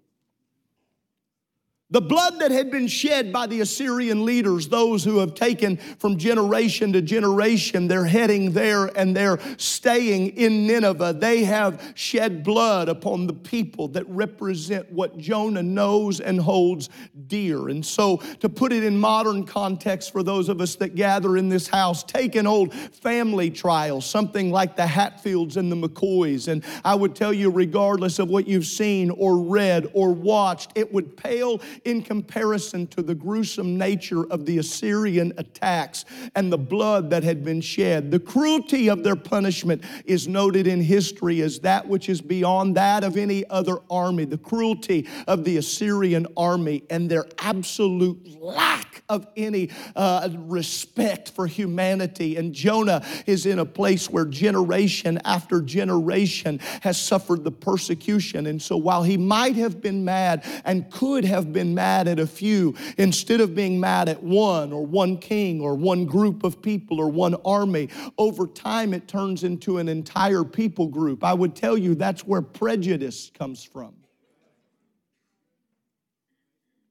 The 1.91 2.03
blood 2.03 2.41
that 2.41 2.51
had 2.51 2.71
been 2.71 2.87
shed 2.87 3.33
by 3.33 3.47
the 3.47 3.63
Assyrian 3.63 4.27
leaders, 4.27 4.69
those 4.69 5.03
who 5.03 5.21
have 5.21 5.35
taken 5.35 5.79
from 5.79 6.19
generation 6.19 6.93
to 6.93 7.01
generation, 7.01 7.89
they're 7.89 8.05
heading 8.05 8.53
there 8.53 8.95
and 8.95 9.17
they're 9.17 9.39
staying 9.57 10.37
in 10.37 10.67
Nineveh. 10.67 11.17
They 11.19 11.45
have 11.45 11.95
shed 11.95 12.45
blood 12.45 12.91
upon 12.91 13.27
the 13.27 13.33
people 13.33 13.89
that 13.89 14.07
represent 14.07 14.93
what 14.93 15.17
Jonah 15.17 15.63
knows 15.63 16.21
and 16.21 16.39
holds 16.39 16.91
dear. 17.27 17.71
And 17.71 17.85
so, 17.85 18.19
to 18.41 18.51
put 18.51 18.71
it 18.75 18.85
in 18.85 18.99
modern 18.99 19.45
context 19.45 20.13
for 20.13 20.23
those 20.23 20.51
of 20.51 20.61
us 20.61 20.77
that 20.77 20.95
gather 20.95 21.39
in 21.39 21.49
this 21.49 21.69
house, 21.69 22.03
take 22.03 22.35
an 22.35 22.47
old 22.47 22.75
family 22.75 23.49
trial, 23.51 24.03
something 24.03 24.51
like 24.51 24.77
the 24.77 24.87
Hatfields 24.87 25.57
and 25.57 25.73
the 25.73 25.89
McCoys. 25.89 26.49
And 26.49 26.63
I 26.85 26.95
would 26.95 27.17
tell 27.17 27.33
you, 27.33 27.51
regardless 27.51 28.19
of 28.19 28.29
what 28.29 28.47
you've 28.47 28.67
seen 28.67 29.09
or 29.11 29.39
read 29.39 29.89
or 29.95 30.13
watched, 30.13 30.73
it 30.75 30.93
would 30.93 31.17
pale 31.17 31.63
in 31.85 32.03
comparison 32.03 32.87
to 32.89 33.03
the 33.03 33.15
gruesome 33.15 33.79
nature 33.79 34.25
of 34.31 34.47
the 34.47 34.59
Assyrian 34.59 35.33
attacks 35.37 36.05
and 36.35 36.53
the 36.53 36.59
blood 36.59 37.11
that 37.11 37.23
had 37.23 37.45
been 37.45 37.61
shed. 37.61 38.11
The 38.11 38.21
cruelty 38.21 38.89
of 38.89 39.03
their 39.05 39.17
punishment 39.17 39.85
is 40.05 40.29
noted 40.29 40.67
in 40.67 40.81
history 40.81 41.43
as 41.43 41.61
that 41.61 41.87
which 41.87 42.09
is 42.09 42.21
beyond 42.21 42.77
that 42.77 43.05
of 43.05 43.17
any 43.17 43.49
other 43.49 43.79
army. 43.91 44.25
The 44.25 44.39
cruelty 44.39 45.07
of 45.27 45.45
the 45.45 45.57
Assyrian 45.57 46.27
army 46.37 46.85
and 46.91 47.11
their 47.11 47.27
absolute 47.39 48.41
lack 48.41 48.88
of 49.09 49.27
any 49.37 49.71
uh, 49.97 50.29
respect 50.37 51.31
for 51.31 51.47
humanity. 51.47 52.37
And 52.37 52.53
Jonah 52.53 53.05
is 53.27 53.47
in 53.47 53.59
a 53.59 53.65
place 53.65 54.11
where 54.11 54.27
generation 54.27 55.19
after 55.25 55.63
generation 55.63 56.59
has 56.83 57.01
suffered 57.01 57.43
the 57.43 57.51
persecution. 57.51 58.47
And 58.47 58.61
so 58.61 58.77
while 58.77 59.03
he 59.03 59.17
might 59.17 59.57
have 59.57 59.81
been 59.81 60.05
mad 60.05 60.45
and 60.65 60.91
could 60.91 61.25
have 61.25 61.53
been 61.53 61.75
mad 61.75 62.07
at 62.07 62.19
a 62.19 62.27
few 62.27 62.75
instead 62.99 63.41
of 63.41 63.55
being 63.55 63.81
mad 63.81 64.09
at 64.09 64.23
one 64.23 64.73
or 64.73 64.85
one 64.85 65.17
king 65.17 65.61
or 65.61 65.75
one 65.75 66.05
group 66.05 66.45
of 66.45 66.61
people 66.61 67.01
or 67.01 67.09
one 67.09 67.35
army. 67.45 67.89
Over 68.19 68.47
time, 68.47 68.93
it 68.93 69.09
turns 69.09 69.43
into 69.43 69.79
an 69.79 69.89
entire 69.89 70.45
people 70.45 70.87
group. 70.87 71.25
I 71.25 71.33
would 71.33 71.57
tell 71.57 71.79
you 71.79 71.95
that's 71.95 72.27
where 72.27 72.43
prejudice 72.43 73.31
comes 73.39 73.65
from 73.65 73.98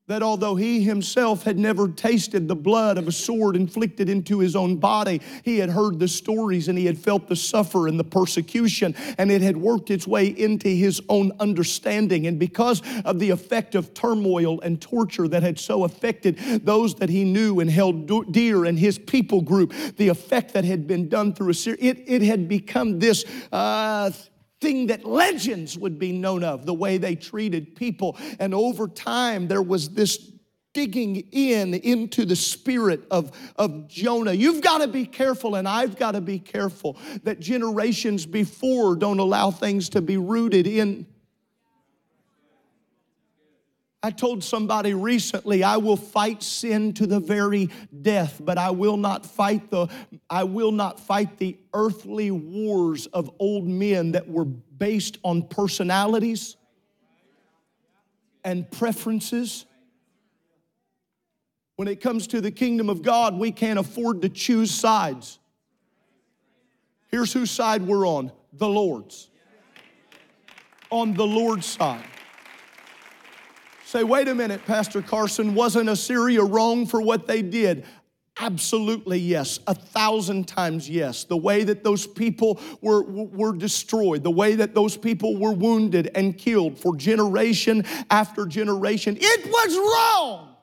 that 0.07 0.23
although 0.23 0.55
he 0.55 0.81
himself 0.81 1.43
had 1.43 1.57
never 1.57 1.89
tasted 1.89 2.47
the 2.47 2.55
blood 2.55 2.97
of 2.97 3.07
a 3.07 3.11
sword 3.11 3.57
inflicted 3.57 4.07
into 4.07 4.39
his 4.39 4.55
own 4.55 4.77
body, 4.77 5.21
he 5.43 5.57
had 5.57 5.69
heard 5.69 5.99
the 5.99 6.07
stories 6.07 6.69
and 6.69 6.77
he 6.77 6.85
had 6.85 6.97
felt 6.97 7.27
the 7.27 7.35
suffer 7.35 7.87
and 7.87 7.99
the 7.99 8.03
persecution, 8.03 8.95
and 9.17 9.29
it 9.29 9.41
had 9.41 9.57
worked 9.57 9.91
its 9.91 10.07
way 10.07 10.27
into 10.27 10.69
his 10.69 11.01
own 11.09 11.31
understanding. 11.41 12.25
And 12.25 12.39
because 12.39 12.81
of 13.03 13.19
the 13.19 13.29
effect 13.29 13.75
of 13.75 13.93
turmoil 13.93 14.61
and 14.61 14.81
torture 14.81 15.27
that 15.27 15.43
had 15.43 15.59
so 15.59 15.83
affected 15.83 16.37
those 16.63 16.95
that 16.95 17.09
he 17.09 17.25
knew 17.25 17.59
and 17.59 17.69
held 17.69 18.31
dear 18.31 18.65
and 18.65 18.79
his 18.79 18.97
people 18.97 19.41
group, 19.41 19.73
the 19.97 20.07
effect 20.07 20.53
that 20.53 20.63
had 20.63 20.87
been 20.87 21.09
done 21.09 21.33
through 21.33 21.49
Assyria, 21.49 21.79
it, 21.81 22.03
it 22.07 22.21
had 22.21 22.47
become 22.47 22.99
this. 22.99 23.25
Uh, 23.51 24.11
thing 24.59 24.87
that 24.87 25.05
legends 25.05 25.77
would 25.77 25.99
be 25.99 26.11
known 26.11 26.43
of, 26.43 26.65
the 26.65 26.73
way 26.73 26.97
they 26.97 27.15
treated 27.15 27.75
people. 27.75 28.17
And 28.39 28.53
over 28.53 28.87
time, 28.87 29.47
there 29.47 29.61
was 29.61 29.89
this 29.89 30.31
digging 30.73 31.27
in 31.31 31.73
into 31.73 32.23
the 32.25 32.35
spirit 32.35 33.01
of, 33.09 33.31
of 33.55 33.87
Jonah. 33.87 34.33
You've 34.33 34.61
got 34.61 34.79
to 34.79 34.87
be 34.87 35.05
careful, 35.05 35.55
and 35.55 35.67
I've 35.67 35.97
got 35.97 36.11
to 36.11 36.21
be 36.21 36.37
careful 36.37 36.97
that 37.23 37.39
generations 37.39 38.25
before 38.25 38.95
don't 38.95 39.19
allow 39.19 39.49
things 39.49 39.89
to 39.89 40.01
be 40.01 40.17
rooted 40.17 40.67
in 40.67 41.07
I 44.07 44.11
told 44.11 44.41
somebody 44.41 44.93
recently, 44.93 45.65
I 45.65 45.75
will 45.75 45.97
fight 45.97 46.41
sin 46.41 46.93
to 46.93 47.05
the 47.05 47.19
very 47.19 47.69
death, 48.03 48.39
but 48.41 48.57
I 48.57 48.69
will 48.69 48.95
not 48.95 49.25
fight 49.25 49.69
the 49.69 49.89
I 50.29 50.45
will 50.45 50.71
not 50.71 50.97
fight 50.97 51.37
the 51.37 51.57
earthly 51.73 52.31
wars 52.31 53.07
of 53.07 53.29
old 53.37 53.67
men 53.67 54.13
that 54.13 54.29
were 54.29 54.45
based 54.45 55.17
on 55.25 55.49
personalities 55.49 56.55
and 58.45 58.71
preferences. 58.71 59.65
When 61.75 61.89
it 61.89 61.99
comes 61.99 62.27
to 62.27 62.39
the 62.39 62.51
kingdom 62.51 62.89
of 62.89 63.01
God, 63.01 63.37
we 63.37 63.51
can't 63.51 63.77
afford 63.77 64.21
to 64.21 64.29
choose 64.29 64.71
sides. 64.71 65.37
Here's 67.09 67.33
whose 67.33 67.51
side 67.51 67.81
we're 67.81 68.07
on 68.07 68.31
the 68.53 68.69
Lord's. 68.69 69.29
On 70.91 71.13
the 71.13 71.27
Lord's 71.27 71.65
side. 71.65 72.05
Say, 73.87 74.03
wait 74.03 74.27
a 74.27 74.35
minute, 74.35 74.65
Pastor 74.65 75.01
Carson, 75.01 75.55
wasn't 75.55 75.87
Assyria 75.87 76.43
wrong 76.43 76.85
for 76.85 77.01
what 77.01 77.25
they 77.25 77.41
did? 77.41 77.85
Absolutely 78.37 79.17
yes, 79.17 79.61
a 79.65 79.73
thousand 79.73 80.45
times 80.45 80.89
yes. 80.89 81.23
The 81.23 81.37
way 81.37 81.63
that 81.63 81.85
those 81.85 82.05
people 82.05 82.59
were, 82.81 83.01
were 83.03 83.53
destroyed, 83.53 84.23
the 84.23 84.29
way 84.29 84.55
that 84.55 84.75
those 84.75 84.97
people 84.97 85.37
were 85.37 85.53
wounded 85.53 86.11
and 86.15 86.37
killed 86.37 86.77
for 86.77 86.97
generation 86.97 87.85
after 88.11 88.45
generation, 88.45 89.17
it 89.21 89.45
was 89.45 89.77
wrong. 89.77 90.56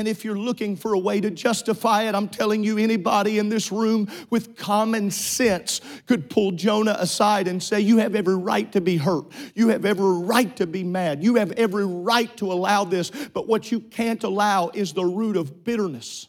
And 0.00 0.08
if 0.08 0.24
you're 0.24 0.38
looking 0.38 0.76
for 0.76 0.94
a 0.94 0.98
way 0.98 1.20
to 1.20 1.30
justify 1.30 2.04
it, 2.04 2.14
I'm 2.14 2.30
telling 2.30 2.64
you, 2.64 2.78
anybody 2.78 3.38
in 3.38 3.50
this 3.50 3.70
room 3.70 4.08
with 4.30 4.56
common 4.56 5.10
sense 5.10 5.82
could 6.06 6.30
pull 6.30 6.52
Jonah 6.52 6.96
aside 6.98 7.46
and 7.46 7.62
say, 7.62 7.80
You 7.80 7.98
have 7.98 8.14
every 8.14 8.34
right 8.34 8.72
to 8.72 8.80
be 8.80 8.96
hurt. 8.96 9.26
You 9.54 9.68
have 9.68 9.84
every 9.84 10.20
right 10.20 10.56
to 10.56 10.66
be 10.66 10.84
mad. 10.84 11.22
You 11.22 11.34
have 11.34 11.52
every 11.52 11.84
right 11.84 12.34
to 12.38 12.50
allow 12.50 12.84
this. 12.84 13.10
But 13.10 13.46
what 13.46 13.70
you 13.70 13.78
can't 13.78 14.24
allow 14.24 14.70
is 14.72 14.94
the 14.94 15.04
root 15.04 15.36
of 15.36 15.64
bitterness. 15.64 16.28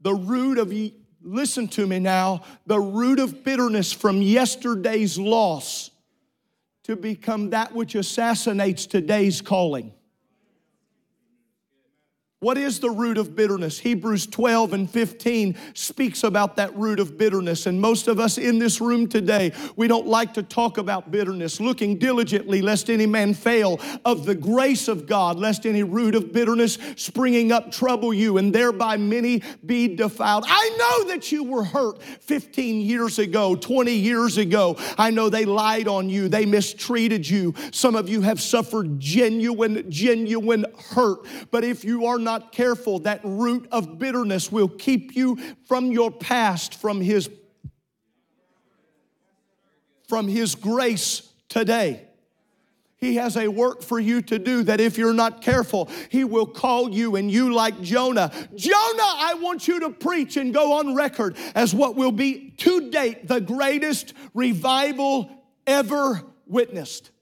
The 0.00 0.14
root 0.14 0.56
of, 0.56 0.72
listen 1.20 1.68
to 1.68 1.86
me 1.86 1.98
now, 1.98 2.44
the 2.64 2.80
root 2.80 3.18
of 3.18 3.44
bitterness 3.44 3.92
from 3.92 4.22
yesterday's 4.22 5.18
loss 5.18 5.90
to 6.84 6.96
become 6.96 7.50
that 7.50 7.74
which 7.74 7.94
assassinates 7.94 8.86
today's 8.86 9.42
calling. 9.42 9.92
What 12.44 12.58
is 12.58 12.78
the 12.78 12.90
root 12.90 13.16
of 13.16 13.34
bitterness? 13.34 13.78
Hebrews 13.78 14.26
12 14.26 14.74
and 14.74 14.90
15 14.90 15.56
speaks 15.72 16.24
about 16.24 16.56
that 16.56 16.76
root 16.76 17.00
of 17.00 17.16
bitterness. 17.16 17.64
And 17.64 17.80
most 17.80 18.06
of 18.06 18.20
us 18.20 18.36
in 18.36 18.58
this 18.58 18.82
room 18.82 19.08
today, 19.08 19.50
we 19.76 19.88
don't 19.88 20.06
like 20.06 20.34
to 20.34 20.42
talk 20.42 20.76
about 20.76 21.10
bitterness, 21.10 21.58
looking 21.58 21.96
diligently 21.98 22.60
lest 22.60 22.90
any 22.90 23.06
man 23.06 23.32
fail 23.32 23.80
of 24.04 24.26
the 24.26 24.34
grace 24.34 24.88
of 24.88 25.06
God, 25.06 25.38
lest 25.38 25.64
any 25.64 25.82
root 25.84 26.14
of 26.14 26.34
bitterness 26.34 26.76
springing 26.96 27.50
up 27.50 27.72
trouble 27.72 28.12
you, 28.12 28.36
and 28.36 28.54
thereby 28.54 28.98
many 28.98 29.42
be 29.64 29.96
defiled. 29.96 30.44
I 30.46 30.68
know 30.78 31.12
that 31.12 31.32
you 31.32 31.44
were 31.44 31.64
hurt 31.64 32.02
15 32.02 32.82
years 32.82 33.18
ago, 33.18 33.56
20 33.56 33.90
years 33.90 34.36
ago. 34.36 34.76
I 34.98 35.10
know 35.10 35.30
they 35.30 35.46
lied 35.46 35.88
on 35.88 36.10
you, 36.10 36.28
they 36.28 36.44
mistreated 36.44 37.26
you. 37.26 37.54
Some 37.72 37.96
of 37.96 38.06
you 38.06 38.20
have 38.20 38.38
suffered 38.38 39.00
genuine, 39.00 39.90
genuine 39.90 40.66
hurt. 40.90 41.20
But 41.50 41.64
if 41.64 41.86
you 41.86 42.04
are 42.04 42.18
not 42.18 42.33
not 42.34 42.50
careful, 42.50 42.98
that 43.00 43.20
root 43.22 43.68
of 43.70 43.96
bitterness 44.00 44.50
will 44.50 44.68
keep 44.68 45.14
you 45.14 45.38
from 45.66 45.92
your 45.92 46.10
past, 46.10 46.74
from 46.74 47.00
His, 47.00 47.30
from 50.08 50.26
His 50.26 50.56
grace 50.56 51.30
today. 51.48 52.08
He 52.96 53.16
has 53.16 53.36
a 53.36 53.46
work 53.46 53.82
for 53.82 54.00
you 54.00 54.20
to 54.22 54.40
do 54.40 54.64
that 54.64 54.80
if 54.80 54.98
you're 54.98 55.14
not 55.14 55.42
careful, 55.42 55.88
He 56.08 56.24
will 56.24 56.46
call 56.46 56.90
you 56.90 57.14
and 57.14 57.30
you, 57.30 57.54
like 57.54 57.80
Jonah, 57.82 58.32
Jonah, 58.56 59.12
I 59.28 59.36
want 59.40 59.68
you 59.68 59.78
to 59.80 59.90
preach 59.90 60.36
and 60.36 60.52
go 60.52 60.72
on 60.72 60.96
record 60.96 61.36
as 61.54 61.72
what 61.72 61.94
will 61.94 62.12
be 62.12 62.50
to 62.58 62.90
date 62.90 63.28
the 63.28 63.40
greatest 63.40 64.12
revival 64.32 65.30
ever 65.68 66.22
witnessed. 66.46 67.12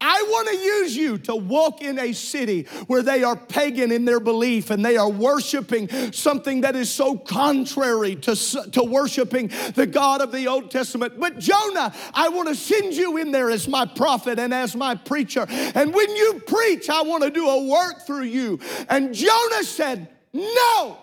I 0.00 0.24
want 0.28 0.48
to 0.48 0.56
use 0.56 0.96
you 0.96 1.18
to 1.18 1.36
walk 1.36 1.82
in 1.82 1.98
a 1.98 2.12
city 2.12 2.62
where 2.86 3.02
they 3.02 3.22
are 3.22 3.36
pagan 3.36 3.92
in 3.92 4.06
their 4.06 4.20
belief 4.20 4.70
and 4.70 4.82
they 4.84 4.96
are 4.96 5.10
worshiping 5.10 5.88
something 6.12 6.62
that 6.62 6.74
is 6.74 6.90
so 6.90 7.18
contrary 7.18 8.16
to, 8.16 8.34
to 8.72 8.82
worshiping 8.82 9.48
the 9.74 9.86
God 9.86 10.22
of 10.22 10.32
the 10.32 10.48
Old 10.48 10.70
Testament. 10.70 11.20
But 11.20 11.38
Jonah, 11.38 11.94
I 12.14 12.30
want 12.30 12.48
to 12.48 12.54
send 12.54 12.94
you 12.94 13.18
in 13.18 13.30
there 13.30 13.50
as 13.50 13.68
my 13.68 13.84
prophet 13.84 14.38
and 14.38 14.54
as 14.54 14.74
my 14.74 14.94
preacher. 14.94 15.44
And 15.48 15.92
when 15.92 16.16
you 16.16 16.42
preach, 16.46 16.88
I 16.88 17.02
want 17.02 17.22
to 17.24 17.30
do 17.30 17.46
a 17.46 17.64
work 17.66 18.06
through 18.06 18.24
you. 18.24 18.58
And 18.88 19.14
Jonah 19.14 19.64
said, 19.64 20.08
No. 20.32 20.96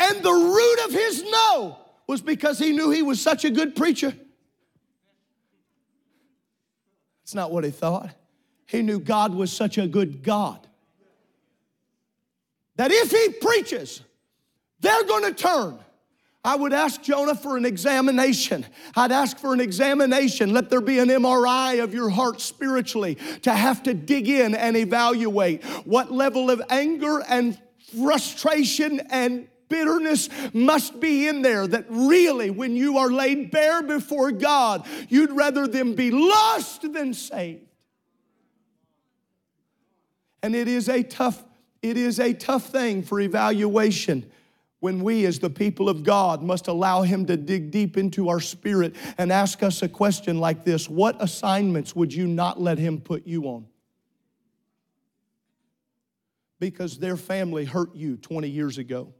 And 0.00 0.22
the 0.22 0.32
root 0.32 0.86
of 0.86 0.92
his 0.92 1.22
no 1.22 1.78
was 2.08 2.22
because 2.22 2.58
he 2.58 2.72
knew 2.72 2.90
he 2.90 3.02
was 3.02 3.20
such 3.20 3.44
a 3.44 3.50
good 3.50 3.76
preacher. 3.76 4.14
It's 7.28 7.34
not 7.34 7.52
what 7.52 7.62
he 7.62 7.70
thought. 7.70 8.08
He 8.64 8.80
knew 8.80 8.98
God 8.98 9.34
was 9.34 9.52
such 9.52 9.76
a 9.76 9.86
good 9.86 10.22
God 10.22 10.66
that 12.76 12.90
if 12.90 13.10
he 13.10 13.28
preaches, 13.38 14.00
they're 14.80 15.04
going 15.04 15.24
to 15.24 15.34
turn. 15.34 15.78
I 16.42 16.56
would 16.56 16.72
ask 16.72 17.02
Jonah 17.02 17.34
for 17.34 17.58
an 17.58 17.66
examination. 17.66 18.64
I'd 18.96 19.12
ask 19.12 19.36
for 19.36 19.52
an 19.52 19.60
examination. 19.60 20.54
Let 20.54 20.70
there 20.70 20.80
be 20.80 21.00
an 21.00 21.08
MRI 21.08 21.84
of 21.84 21.92
your 21.92 22.08
heart 22.08 22.40
spiritually 22.40 23.16
to 23.42 23.52
have 23.52 23.82
to 23.82 23.92
dig 23.92 24.30
in 24.30 24.54
and 24.54 24.74
evaluate 24.74 25.62
what 25.84 26.10
level 26.10 26.50
of 26.50 26.62
anger 26.70 27.22
and 27.28 27.60
frustration 27.94 29.00
and 29.10 29.48
bitterness 29.68 30.28
must 30.52 31.00
be 31.00 31.28
in 31.28 31.42
there 31.42 31.66
that 31.66 31.86
really, 31.88 32.50
when 32.50 32.76
you 32.76 32.98
are 32.98 33.10
laid 33.10 33.50
bare 33.50 33.82
before 33.82 34.32
God, 34.32 34.86
you'd 35.08 35.32
rather 35.32 35.66
them 35.66 35.94
be 35.94 36.10
lost 36.10 36.92
than 36.92 37.14
saved. 37.14 37.66
And 40.42 40.54
it 40.54 40.68
is 40.68 40.88
a 40.88 41.02
tough, 41.02 41.42
it 41.82 41.96
is 41.96 42.20
a 42.20 42.32
tough 42.32 42.70
thing 42.70 43.02
for 43.02 43.20
evaluation 43.20 44.30
when 44.80 45.02
we, 45.02 45.26
as 45.26 45.40
the 45.40 45.50
people 45.50 45.88
of 45.88 46.04
God, 46.04 46.42
must 46.42 46.68
allow 46.68 47.02
Him 47.02 47.26
to 47.26 47.36
dig 47.36 47.70
deep 47.70 47.96
into 47.96 48.28
our 48.28 48.40
spirit 48.40 48.94
and 49.16 49.32
ask 49.32 49.62
us 49.62 49.82
a 49.82 49.88
question 49.88 50.38
like 50.38 50.64
this 50.64 50.88
What 50.88 51.20
assignments 51.20 51.96
would 51.96 52.12
you 52.12 52.26
not 52.26 52.60
let 52.60 52.78
Him 52.78 53.00
put 53.00 53.26
you 53.26 53.44
on? 53.44 53.66
Because 56.60 56.98
their 56.98 57.16
family 57.16 57.64
hurt 57.64 57.94
you 57.94 58.16
20 58.16 58.48
years 58.48 58.78
ago 58.78 59.12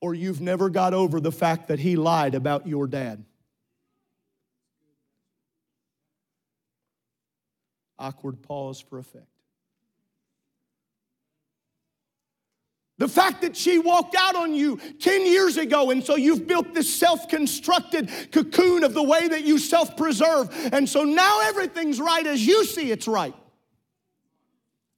or 0.00 0.14
you've 0.14 0.40
never 0.40 0.70
got 0.70 0.94
over 0.94 1.20
the 1.20 1.32
fact 1.32 1.68
that 1.68 1.78
he 1.78 1.96
lied 1.96 2.34
about 2.34 2.66
your 2.66 2.86
dad. 2.86 3.24
Awkward 7.98 8.42
pause 8.42 8.80
for 8.80 8.98
effect. 8.98 9.26
The 12.98 13.08
fact 13.08 13.42
that 13.42 13.56
she 13.56 13.78
walked 13.78 14.16
out 14.18 14.34
on 14.34 14.54
you 14.54 14.76
10 14.98 15.24
years 15.24 15.56
ago, 15.56 15.90
and 15.90 16.02
so 16.02 16.16
you've 16.16 16.48
built 16.48 16.74
this 16.74 16.92
self 16.92 17.28
constructed 17.28 18.10
cocoon 18.32 18.82
of 18.82 18.92
the 18.92 19.02
way 19.02 19.28
that 19.28 19.44
you 19.44 19.58
self 19.58 19.96
preserve, 19.96 20.48
and 20.72 20.88
so 20.88 21.04
now 21.04 21.40
everything's 21.44 22.00
right 22.00 22.26
as 22.26 22.44
you 22.44 22.64
see 22.64 22.90
it's 22.90 23.06
right. 23.06 23.34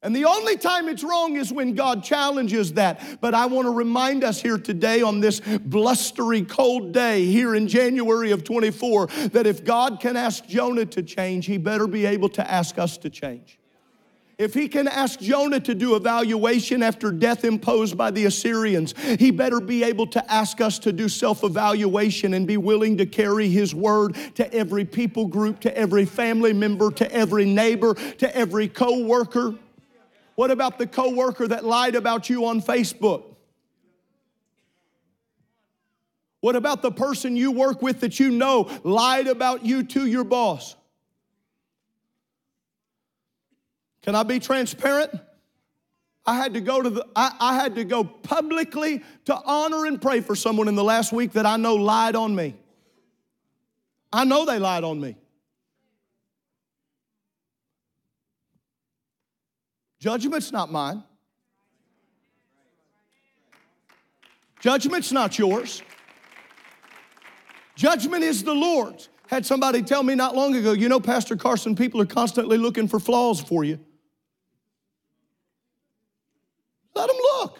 And 0.02 0.16
the 0.16 0.24
only 0.24 0.56
time 0.56 0.88
it's 0.88 1.04
wrong 1.04 1.36
is 1.36 1.52
when 1.52 1.74
God 1.74 2.02
challenges 2.02 2.72
that. 2.74 3.20
But 3.20 3.34
I 3.34 3.44
want 3.44 3.66
to 3.66 3.70
remind 3.70 4.24
us 4.24 4.40
here 4.40 4.56
today 4.56 5.02
on 5.02 5.20
this 5.20 5.40
blustery, 5.40 6.42
cold 6.42 6.92
day 6.92 7.26
here 7.26 7.54
in 7.54 7.68
January 7.68 8.30
of 8.30 8.42
24 8.42 9.08
that 9.32 9.46
if 9.46 9.62
God 9.62 10.00
can 10.00 10.16
ask 10.16 10.46
Jonah 10.46 10.86
to 10.86 11.02
change, 11.02 11.44
he 11.44 11.58
better 11.58 11.86
be 11.86 12.06
able 12.06 12.30
to 12.30 12.50
ask 12.50 12.78
us 12.78 12.96
to 12.98 13.10
change. 13.10 13.58
If 14.38 14.54
he 14.54 14.68
can 14.68 14.88
ask 14.88 15.20
Jonah 15.20 15.60
to 15.60 15.74
do 15.74 15.96
evaluation 15.96 16.82
after 16.82 17.12
death 17.12 17.44
imposed 17.44 17.98
by 17.98 18.10
the 18.10 18.24
Assyrians, 18.24 18.94
he 19.18 19.30
better 19.30 19.60
be 19.60 19.84
able 19.84 20.06
to 20.06 20.32
ask 20.32 20.62
us 20.62 20.78
to 20.78 20.94
do 20.94 21.10
self 21.10 21.44
evaluation 21.44 22.32
and 22.32 22.46
be 22.46 22.56
willing 22.56 22.96
to 22.96 23.04
carry 23.04 23.50
his 23.50 23.74
word 23.74 24.16
to 24.36 24.50
every 24.54 24.86
people 24.86 25.26
group, 25.26 25.60
to 25.60 25.76
every 25.76 26.06
family 26.06 26.54
member, 26.54 26.90
to 26.92 27.12
every 27.12 27.44
neighbor, 27.44 27.92
to 27.92 28.34
every 28.34 28.66
co 28.66 29.00
worker. 29.04 29.56
What 30.40 30.50
about 30.50 30.78
the 30.78 30.86
coworker 30.86 31.46
that 31.48 31.66
lied 31.66 31.94
about 31.94 32.30
you 32.30 32.46
on 32.46 32.62
Facebook? 32.62 33.24
What 36.40 36.56
about 36.56 36.80
the 36.80 36.90
person 36.90 37.36
you 37.36 37.52
work 37.52 37.82
with 37.82 38.00
that 38.00 38.18
you 38.18 38.30
know 38.30 38.70
lied 38.82 39.26
about 39.26 39.66
you 39.66 39.82
to 39.82 40.06
your 40.06 40.24
boss? 40.24 40.76
Can 44.00 44.14
I 44.14 44.22
be 44.22 44.38
transparent? 44.38 45.10
I 46.24 46.36
had 46.36 46.54
to 46.54 46.62
go 46.62 46.80
to 46.80 46.88
the 46.88 47.06
I, 47.14 47.36
I, 47.38 47.54
had 47.56 47.74
to 47.74 47.84
go 47.84 48.02
publicly 48.02 49.02
to 49.26 49.38
honor 49.44 49.84
and 49.84 50.00
pray 50.00 50.22
for 50.22 50.34
someone 50.34 50.68
in 50.68 50.74
the 50.74 50.82
last 50.82 51.12
week 51.12 51.32
that 51.32 51.44
I 51.44 51.58
know 51.58 51.74
lied 51.74 52.16
on 52.16 52.34
me. 52.34 52.56
I 54.10 54.24
know 54.24 54.46
they 54.46 54.58
lied 54.58 54.84
on 54.84 55.02
me. 55.02 55.16
Judgment's 60.00 60.50
not 60.50 60.72
mine. 60.72 61.04
Judgment's 64.60 65.12
not 65.12 65.38
yours. 65.38 65.82
Judgment 67.76 68.24
is 68.24 68.42
the 68.42 68.54
Lord's. 68.54 69.08
Had 69.26 69.46
somebody 69.46 69.82
tell 69.82 70.02
me 70.02 70.14
not 70.14 70.34
long 70.34 70.56
ago, 70.56 70.72
you 70.72 70.88
know, 70.88 71.00
Pastor 71.00 71.36
Carson, 71.36 71.76
people 71.76 72.00
are 72.00 72.06
constantly 72.06 72.58
looking 72.58 72.88
for 72.88 72.98
flaws 72.98 73.40
for 73.40 73.62
you. 73.62 73.78
Let 76.94 77.06
them 77.06 77.16
look. 77.16 77.58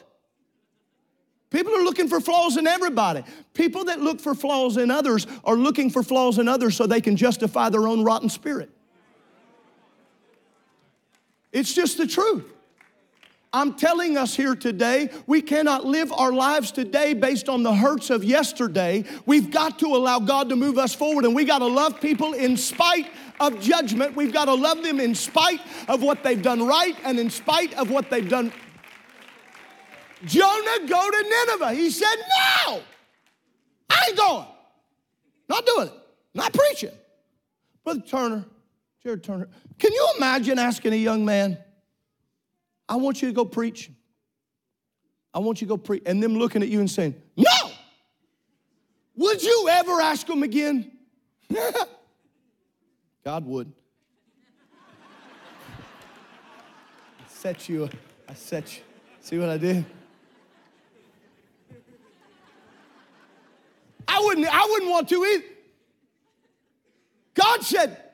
People 1.51 1.75
are 1.75 1.83
looking 1.83 2.09
for 2.09 2.21
flaws 2.21 2.57
in 2.57 2.67
everybody. 2.67 3.23
People 3.55 3.85
that 3.85 4.01
look 4.01 4.21
for 4.21 4.35
flaws 4.35 4.77
in 4.77 4.91
others 4.91 5.27
are 5.45 5.57
looking 5.57 5.91
for 5.91 6.03
flaws 6.03 6.39
in 6.39 6.49
others 6.49 6.77
so 6.77 6.87
they 6.87 7.01
can 7.01 7.17
justify 7.17 7.69
their 7.69 7.87
own 7.87 8.03
rotten 8.03 8.29
spirit. 8.29 8.71
It's 11.53 11.73
just 11.75 11.99
the 11.99 12.07
truth. 12.07 12.45
I'm 13.53 13.75
telling 13.75 14.17
us 14.17 14.37
here 14.37 14.55
today, 14.55 15.11
we 15.27 15.43
cannot 15.43 15.85
live 15.85 16.13
our 16.13 16.33
lives 16.33 16.71
today 16.71 17.15
based 17.15 17.49
on 17.49 17.65
the 17.65 17.75
hurts 17.75 18.09
of 18.09 18.23
yesterday. 18.23 19.05
We've 19.27 19.51
got 19.51 19.81
to 19.81 19.87
allow 19.87 20.21
God 20.21 20.49
to 20.51 20.57
move 20.57 20.79
us 20.79 20.95
forward, 20.95 21.25
and 21.25 21.35
we 21.35 21.45
got 21.45 21.59
to 21.59 21.67
love 21.67 22.01
people 22.01 22.33
in 22.33 22.57
spite 22.57 23.09
of 23.41 23.61
judgment. 23.61 24.15
We've 24.15 24.33
got 24.33 24.45
to 24.45 24.55
love 24.55 24.85
them 24.85 25.01
in 25.01 25.17
spite 25.17 25.61
of 25.89 26.01
what 26.01 26.23
they've 26.23 26.41
done 26.41 26.65
right 26.65 26.97
and 27.05 27.19
in 27.19 27.29
spite 27.29 27.75
of 27.75 27.91
what 27.91 28.09
they've 28.09 28.29
done. 28.29 28.53
Jonah, 30.27 30.87
go 30.87 31.11
to 31.11 31.47
Nineveh. 31.49 31.75
He 31.75 31.91
said, 31.91 32.15
No, 32.67 32.83
I 33.89 34.05
ain't 34.09 34.17
going. 34.17 34.47
Not 35.49 35.67
doing 35.67 35.89
it. 35.89 35.95
Not 36.35 36.53
preaching. 36.53 36.93
Brother 37.83 38.03
Turner, 38.03 38.45
Jared 39.03 39.25
Turner, 39.25 39.49
can 39.79 39.93
you 39.93 40.09
imagine 40.19 40.59
asking 40.59 40.93
a 40.93 40.97
young 40.97 41.25
man, 41.25 41.57
I 42.89 42.97
want 42.97 43.23
you 43.23 43.29
to 43.29 43.35
go 43.35 43.45
preach? 43.47 43.91
I 45.33 45.39
want 45.39 45.61
you 45.61 45.67
to 45.67 45.71
go 45.71 45.77
preach. 45.79 46.03
And 46.05 46.23
them 46.23 46.37
looking 46.37 46.63
at 46.63 46.69
you 46.69 46.81
and 46.81 46.91
saying, 46.91 47.15
No! 47.37 47.71
Would 49.17 49.43
you 49.43 49.69
ever 49.71 50.01
ask 50.01 50.27
them 50.27 50.43
again? 50.43 50.91
God 53.25 53.47
would. 53.47 53.73
I 57.19 57.29
set 57.29 57.69
you, 57.69 57.89
I 58.29 58.35
set 58.35 58.77
you. 58.77 58.83
See 59.21 59.39
what 59.39 59.49
I 59.49 59.57
did? 59.59 59.85
I 64.09 64.21
wouldn't, 64.25 64.47
I 64.53 64.67
wouldn't 64.71 64.91
want 64.91 65.09
to 65.11 65.25
either. 65.25 65.45
God 67.35 67.63
said, 67.63 68.10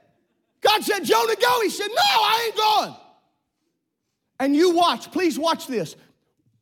God 0.77 0.85
said, 0.85 1.05
Jonah, 1.05 1.37
go. 1.41 1.61
He 1.62 1.71
said, 1.71 1.89
No, 1.89 1.97
I 1.97 2.43
ain't 2.47 2.57
going. 2.57 2.95
And 4.39 4.55
you 4.55 4.77
watch, 4.77 5.11
please 5.11 5.39
watch 5.39 5.67
this. 5.67 5.97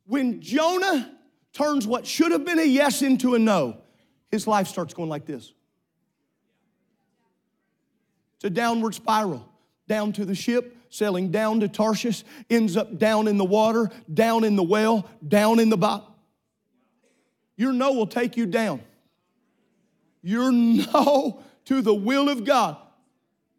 When 0.07 0.41
Jonah 0.41 1.11
turns 1.53 1.87
what 1.87 2.07
should 2.07 2.31
have 2.31 2.45
been 2.45 2.61
a 2.61 2.65
yes 2.65 3.03
into 3.03 3.35
a 3.35 3.39
no, 3.39 3.79
his 4.31 4.47
life 4.47 4.69
starts 4.69 4.95
going 4.95 5.09
like 5.09 5.27
this. 5.27 5.53
It's 8.37 8.45
a 8.45 8.51
downward 8.51 8.95
spiral. 8.95 9.49
Down 9.89 10.13
to 10.13 10.25
the 10.25 10.35
ship, 10.35 10.77
sailing 10.91 11.31
down 11.31 11.61
to 11.61 11.69
Tarshish, 11.69 12.25
ends 12.49 12.77
up 12.77 12.97
down 12.97 13.29
in 13.29 13.37
the 13.37 13.45
water, 13.45 13.91
down 14.13 14.45
in 14.45 14.57
the 14.57 14.63
well, 14.63 15.07
down 15.27 15.59
in 15.59 15.69
the 15.69 15.77
bottom. 15.77 16.07
Your 17.57 17.73
no 17.73 17.93
will 17.93 18.07
take 18.07 18.37
you 18.37 18.47
down. 18.47 18.81
Your 20.23 20.53
no 20.53 21.43
to 21.65 21.83
the 21.83 21.95
will 21.95 22.29
of 22.29 22.45
God 22.45 22.77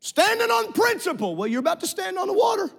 Standing 0.05 0.51
on 0.51 0.71
principle. 0.71 1.35
Well, 1.35 1.47
you're 1.47 1.61
about 1.61 1.79
to 1.79 1.87
stand 1.87 2.19
on 2.19 2.27
the 2.27 2.33
water. 2.33 2.69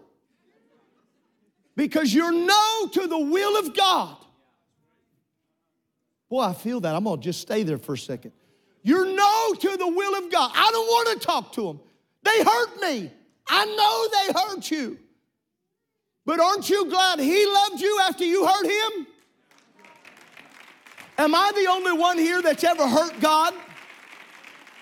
Because 1.74 2.14
you're 2.14 2.30
no 2.30 2.88
to 2.92 3.08
the 3.08 3.18
will 3.18 3.58
of 3.58 3.76
God. 3.76 4.16
Boy, 6.30 6.42
I 6.42 6.52
feel 6.52 6.78
that. 6.78 6.94
I'm 6.94 7.02
going 7.02 7.18
to 7.18 7.24
just 7.24 7.40
stay 7.40 7.64
there 7.64 7.78
for 7.78 7.94
a 7.94 7.98
second. 7.98 8.30
You're 8.84 9.12
no 9.12 9.54
to 9.54 9.76
the 9.76 9.88
will 9.88 10.24
of 10.24 10.30
God. 10.30 10.52
I 10.54 10.70
don't 10.70 10.86
want 10.86 11.20
to 11.20 11.26
talk 11.26 11.52
to 11.54 11.62
them. 11.62 11.80
They 12.22 12.44
hurt 12.44 12.80
me. 12.80 13.10
I 13.48 13.64
know 13.64 14.08
they 14.20 14.52
hurt 14.54 14.70
you. 14.70 14.96
But 16.26 16.38
aren't 16.38 16.70
you 16.70 16.88
glad 16.88 17.18
He 17.18 17.44
loved 17.44 17.80
you 17.80 17.98
after 18.02 18.24
you 18.24 18.46
hurt 18.46 18.66
Him? 18.66 19.06
Am 21.18 21.34
I 21.34 21.50
the 21.56 21.68
only 21.72 21.92
one 21.92 22.18
here 22.18 22.40
that's 22.40 22.62
ever 22.62 22.86
hurt 22.86 23.18
God? 23.18 23.52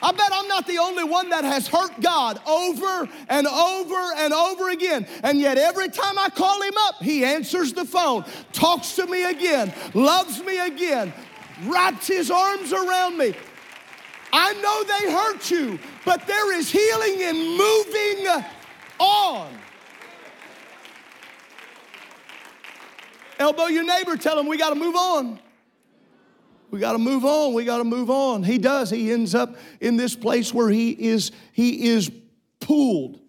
I 0.02 0.12
bet 0.12 0.30
I'm 0.32 0.48
not 0.48 0.66
the 0.66 0.78
only 0.78 1.04
one 1.04 1.30
that 1.30 1.44
has 1.44 1.66
hurt 1.66 1.98
God 2.00 2.38
over 2.46 3.08
and 3.28 3.46
over 3.46 4.14
and 4.16 4.34
over 4.34 4.68
again. 4.70 5.06
And 5.22 5.40
yet, 5.40 5.56
every 5.56 5.88
time 5.88 6.18
I 6.18 6.28
call 6.28 6.60
Him 6.62 6.74
up, 6.78 7.02
He 7.02 7.24
answers 7.24 7.72
the 7.72 7.84
phone, 7.84 8.24
talks 8.52 8.96
to 8.96 9.06
me 9.06 9.24
again, 9.30 9.72
loves 9.94 10.42
me 10.42 10.58
again, 10.58 11.12
wraps 11.64 12.08
His 12.08 12.30
arms 12.30 12.72
around 12.72 13.16
me. 13.16 13.34
I 14.32 14.52
know 14.54 14.82
they 14.82 15.12
hurt 15.12 15.50
you, 15.50 15.78
but 16.04 16.26
there 16.26 16.52
is 16.58 16.68
healing 16.68 17.20
in 17.20 17.56
moving 17.56 18.44
on. 18.98 19.48
Elbow 23.38 23.66
your 23.66 23.84
neighbor, 23.84 24.16
tell 24.16 24.38
him 24.38 24.46
we 24.46 24.58
got 24.58 24.70
to 24.70 24.74
move 24.74 24.96
on. 24.96 25.38
We 26.74 26.80
got 26.80 26.94
to 26.94 26.98
move 26.98 27.24
on. 27.24 27.54
We 27.54 27.64
got 27.64 27.78
to 27.78 27.84
move 27.84 28.10
on. 28.10 28.42
He 28.42 28.58
does. 28.58 28.90
He 28.90 29.12
ends 29.12 29.32
up 29.32 29.54
in 29.80 29.96
this 29.96 30.16
place 30.16 30.52
where 30.52 30.68
he 30.68 30.90
is 30.90 31.30
he 31.52 31.86
is 31.86 32.10
pulled. 32.58 33.20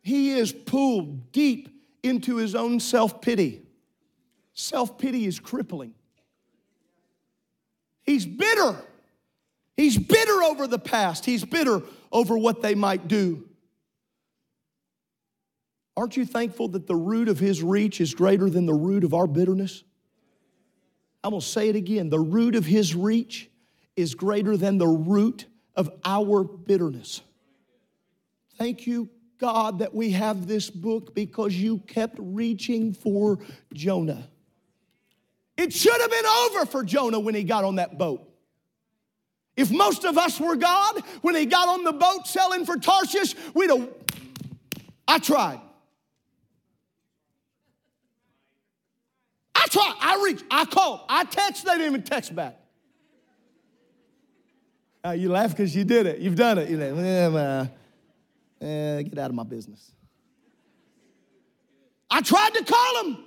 He 0.00 0.30
is 0.30 0.50
pulled 0.50 1.30
deep 1.30 1.68
into 2.02 2.36
his 2.36 2.54
own 2.54 2.80
self-pity. 2.80 3.60
Self-pity 4.54 5.26
is 5.26 5.38
crippling. 5.38 5.92
He's 8.02 8.24
bitter. 8.24 8.76
He's 9.76 9.98
bitter 9.98 10.42
over 10.42 10.66
the 10.66 10.78
past. 10.78 11.26
He's 11.26 11.44
bitter 11.44 11.82
over 12.10 12.38
what 12.38 12.62
they 12.62 12.74
might 12.74 13.08
do. 13.08 13.46
Aren't 15.98 16.16
you 16.16 16.24
thankful 16.24 16.68
that 16.68 16.86
the 16.86 16.96
root 16.96 17.28
of 17.28 17.38
his 17.38 17.62
reach 17.62 18.00
is 18.00 18.14
greater 18.14 18.48
than 18.48 18.64
the 18.64 18.72
root 18.72 19.04
of 19.04 19.12
our 19.12 19.26
bitterness? 19.26 19.84
I'm 21.22 21.30
gonna 21.30 21.40
say 21.40 21.68
it 21.68 21.76
again. 21.76 22.08
The 22.08 22.20
root 22.20 22.54
of 22.54 22.64
his 22.64 22.94
reach 22.94 23.50
is 23.96 24.14
greater 24.14 24.56
than 24.56 24.78
the 24.78 24.86
root 24.86 25.46
of 25.74 25.90
our 26.04 26.44
bitterness. 26.44 27.20
Thank 28.56 28.86
you, 28.86 29.08
God, 29.38 29.80
that 29.80 29.94
we 29.94 30.10
have 30.12 30.46
this 30.46 30.70
book 30.70 31.14
because 31.14 31.54
you 31.54 31.78
kept 31.78 32.16
reaching 32.18 32.92
for 32.92 33.38
Jonah. 33.72 34.28
It 35.56 35.72
should 35.72 36.00
have 36.00 36.10
been 36.10 36.26
over 36.26 36.66
for 36.66 36.82
Jonah 36.82 37.20
when 37.20 37.34
he 37.34 37.44
got 37.44 37.64
on 37.64 37.76
that 37.76 37.98
boat. 37.98 38.26
If 39.56 39.70
most 39.70 40.04
of 40.04 40.16
us 40.16 40.40
were 40.40 40.56
God, 40.56 41.02
when 41.20 41.34
he 41.34 41.44
got 41.44 41.68
on 41.68 41.84
the 41.84 41.92
boat 41.92 42.26
selling 42.26 42.64
for 42.64 42.76
Tarshish, 42.76 43.34
we'd 43.52 43.68
have, 43.68 43.88
I 45.06 45.18
tried. 45.18 45.60
I 49.60 49.66
tried. 49.66 49.94
I 50.00 50.22
reached. 50.24 50.44
I 50.50 50.64
called. 50.64 51.00
I 51.06 51.24
texted. 51.24 51.64
They 51.64 51.72
didn't 51.72 51.86
even 51.86 52.02
text 52.02 52.34
back. 52.34 52.56
Uh, 55.04 55.10
you 55.10 55.30
laugh 55.30 55.50
because 55.50 55.76
you 55.76 55.84
did 55.84 56.06
it. 56.06 56.18
You've 56.18 56.34
done 56.34 56.56
it. 56.56 56.70
You're 56.70 56.92
like, 56.92 57.70
eh, 58.62 58.66
eh, 58.66 59.02
get 59.02 59.18
out 59.18 59.30
of 59.30 59.36
my 59.36 59.42
business. 59.42 59.92
I 62.10 62.22
tried 62.22 62.54
to 62.54 62.64
call 62.64 63.02
them. 63.02 63.24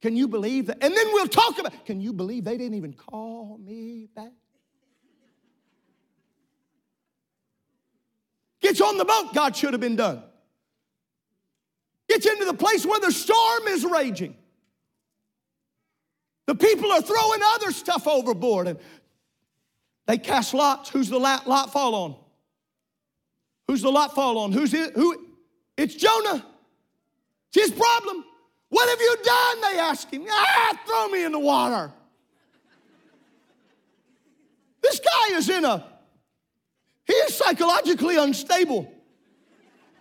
Can 0.00 0.16
you 0.16 0.26
believe 0.26 0.66
that? 0.66 0.78
And 0.80 0.96
then 0.96 1.06
we'll 1.12 1.28
talk 1.28 1.58
about. 1.58 1.84
Can 1.84 2.00
you 2.00 2.12
believe 2.12 2.44
they 2.44 2.56
didn't 2.56 2.74
even 2.74 2.92
call 2.92 3.58
me 3.58 4.08
back? 4.14 4.32
Get 8.60 8.80
you 8.80 8.84
on 8.84 8.98
the 8.98 9.04
boat. 9.04 9.32
God 9.32 9.54
should 9.54 9.72
have 9.74 9.80
been 9.80 9.96
done. 9.96 10.22
Get 12.08 12.24
you 12.24 12.32
into 12.32 12.46
the 12.46 12.54
place 12.54 12.84
where 12.84 13.00
the 13.00 13.12
storm 13.12 13.68
is 13.68 13.84
raging. 13.84 14.36
The 16.48 16.54
people 16.54 16.90
are 16.90 17.02
throwing 17.02 17.40
other 17.44 17.70
stuff 17.72 18.08
overboard 18.08 18.68
and 18.68 18.78
they 20.06 20.16
cast 20.16 20.54
lots. 20.54 20.88
Who's 20.88 21.10
the 21.10 21.18
lot, 21.18 21.44
fall 21.74 21.94
on? 21.94 22.16
Who's 23.66 23.82
the 23.82 23.90
lot 23.90 24.14
fall 24.14 24.38
on? 24.38 24.52
Who's 24.52 24.72
it? 24.72 24.94
Who? 24.94 25.26
It's 25.76 25.94
Jonah. 25.94 26.42
It's 27.52 27.68
his 27.68 27.78
problem. 27.78 28.24
What 28.70 28.88
have 28.88 28.98
you 28.98 29.16
done? 29.22 29.60
They 29.60 29.78
ask 29.78 30.10
him. 30.10 30.24
Ah, 30.26 30.80
throw 30.86 31.08
me 31.08 31.22
in 31.22 31.32
the 31.32 31.38
water. 31.38 31.92
This 34.80 35.00
guy 35.00 35.36
is 35.36 35.50
in 35.50 35.66
a, 35.66 35.84
he 37.04 37.12
is 37.12 37.34
psychologically 37.34 38.16
unstable. 38.16 38.90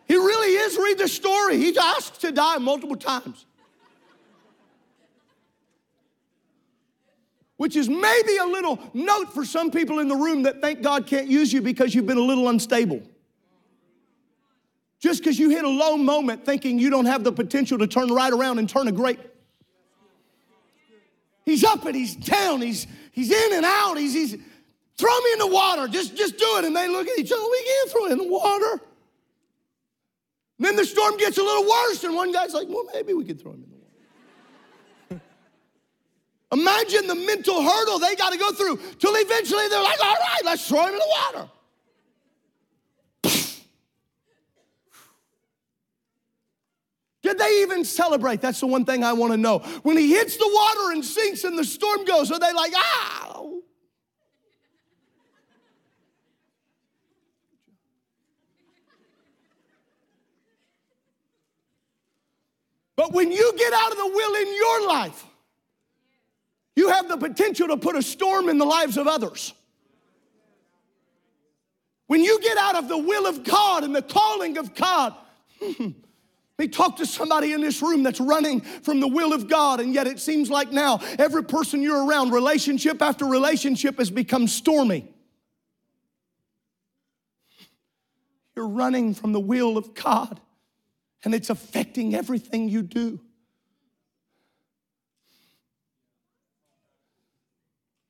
He 0.08 0.16
really 0.16 0.56
is. 0.56 0.78
Read 0.78 0.98
the 0.98 1.10
story. 1.10 1.58
He's 1.58 1.76
asked 1.76 2.22
to 2.22 2.32
die 2.32 2.58
multiple 2.60 2.96
times. 2.96 3.46
Which 7.58 7.76
is 7.76 7.89
maybe 7.89 8.38
a 8.38 8.46
little 8.46 8.80
note 8.93 9.34
for 9.34 9.43
some 9.43 9.72
people 9.72 10.00
in 10.00 10.08
the 10.08 10.15
room 10.15 10.43
that 10.43 10.62
think 10.62 10.82
God 10.82 11.08
can't 11.08 11.28
use 11.28 11.52
you 11.52 11.62
because 11.62 11.93
you've 11.93 12.06
been 12.06 12.17
a 12.17 12.22
little 12.22 12.50
unstable. 12.50 13.02
Just 15.00 15.22
because 15.22 15.38
you 15.38 15.50
hit 15.50 15.63
a 15.63 15.70
low 15.70 15.98
moment 15.98 16.46
thinking 16.46 16.80
you 16.80 16.89
don't 16.89 17.06
have 17.06 17.24
the 17.24 17.32
potential 17.32 17.78
to 17.80 17.88
turn 17.88 18.10
right 18.10 18.32
around 18.32 18.60
and 18.60 18.70
turn 18.70 18.88
a 18.88 18.91
great. 18.91 19.20
He's 21.46 21.63
up 21.63 21.86
and 21.86 21.96
he's 21.96 22.15
down, 22.15 22.62
he's, 22.62 22.88
he's 23.12 23.32
in 23.32 23.54
and 23.54 23.65
out, 23.65 23.98
he's, 23.98 24.13
he's 24.13 24.32
throw 24.98 25.20
me 25.22 25.34
in 25.34 25.39
the 25.39 25.48
water, 25.48 25.88
just, 25.88 26.15
just 26.15 26.38
do 26.38 26.58
it. 26.58 26.65
And 26.65 26.76
they 26.76 26.88
look 26.88 27.08
at 27.08 27.17
each 27.17 27.32
other, 27.32 27.41
we 27.41 27.63
can't 27.63 27.91
throw 27.91 28.06
him 28.06 28.12
in 28.13 28.17
the 28.17 28.28
water. 28.28 28.82
And 30.58 30.65
then 30.65 30.76
the 30.76 30.86
storm 30.86 31.17
gets 31.17 31.38
a 31.38 31.43
little 31.43 31.63
worse, 31.63 32.04
and 32.04 32.15
one 32.15 32.32
guy's 32.32 32.54
like, 32.54 32.67
well, 32.67 32.86
maybe 32.93 33.13
we 33.13 33.24
could 33.24 33.39
throw 33.39 33.52
him 33.52 33.63
in 33.63 33.70
the 33.70 33.76
water. 33.76 33.77
Imagine 36.52 37.08
the 37.08 37.16
mental 37.16 37.62
hurdle 37.62 38.00
they 38.00 38.16
got 38.16 38.32
to 38.32 38.40
go 38.40 38.54
through 38.54 38.80
till 39.00 39.14
eventually 39.16 39.68
they're 39.68 39.84
like, 39.84 40.00
all 40.04 40.14
right, 40.14 40.42
let's 40.46 40.66
throw 40.68 40.86
him 40.86 40.94
in 40.94 41.00
the 41.00 41.08
water. 41.34 41.50
Did 47.22 47.38
they 47.38 47.64
even 47.64 47.84
celebrate? 47.84 48.40
That's 48.40 48.62
the 48.62 48.68
one 48.68 48.86
thing 48.86 49.04
I 49.04 49.12
want 49.12 49.34
to 49.34 49.38
know. 49.38 49.60
When 49.84 49.98
he 49.98 50.12
hits 50.12 50.38
the 50.38 50.50
water 50.50 50.94
and 50.94 51.04
sinks 51.04 51.44
and 51.44 51.60
the 51.60 51.66
storm 51.66 52.06
goes, 52.06 52.32
are 52.32 52.40
they 52.40 52.54
like, 52.54 52.72
ow? 52.76 53.56
But 62.96 63.12
when 63.12 63.34
you 63.34 63.54
get 63.58 63.74
out 63.74 63.92
of 63.92 63.98
the 63.98 64.08
will 64.08 64.36
in 64.36 64.56
your 64.56 64.88
life, 64.88 65.26
you 66.78 66.90
have 66.90 67.08
the 67.08 67.18
potential 67.18 67.70
to 67.70 67.78
put 67.78 67.96
a 67.96 68.04
storm 68.04 68.50
in 68.50 68.60
the 68.60 68.66
lives 68.66 68.98
of 68.98 69.08
others. 69.08 69.52
When 72.06 72.24
you 72.24 72.40
get 72.40 72.56
out 72.56 72.76
of 72.76 72.88
the 72.88 73.00
will 73.00 73.26
of 73.26 73.44
God 73.44 73.84
and 73.84 73.96
the 73.96 74.04
calling 74.04 74.60
of 74.60 74.76
God, 74.76 75.16
we 76.60 76.68
talk 76.68 76.98
to 76.98 77.08
somebody 77.08 77.52
in 77.52 77.62
this 77.62 77.82
room 77.82 78.04
that's 78.04 78.20
running 78.20 78.62
from 78.62 79.00
the 79.00 79.08
will 79.08 79.34
of 79.34 79.50
God, 79.50 79.80
and 79.80 79.92
yet 79.92 80.06
it 80.06 80.20
seems 80.20 80.52
like 80.52 80.72
now 80.72 81.00
every 81.18 81.44
person 81.44 81.82
you're 81.82 82.06
around, 82.06 82.30
relationship 82.30 83.02
after 83.02 83.26
relationship, 83.26 83.98
has 83.98 84.12
become 84.12 84.48
stormy. 84.48 85.12
You're 88.56 88.70
running 88.70 89.16
from 89.16 89.34
the 89.34 89.40
will 89.40 89.80
of 89.80 89.96
God, 89.96 90.40
and 91.24 91.34
it's 91.34 91.50
affecting 91.50 92.13
everything 92.13 92.70
you 92.70 92.84
do. 92.84 93.20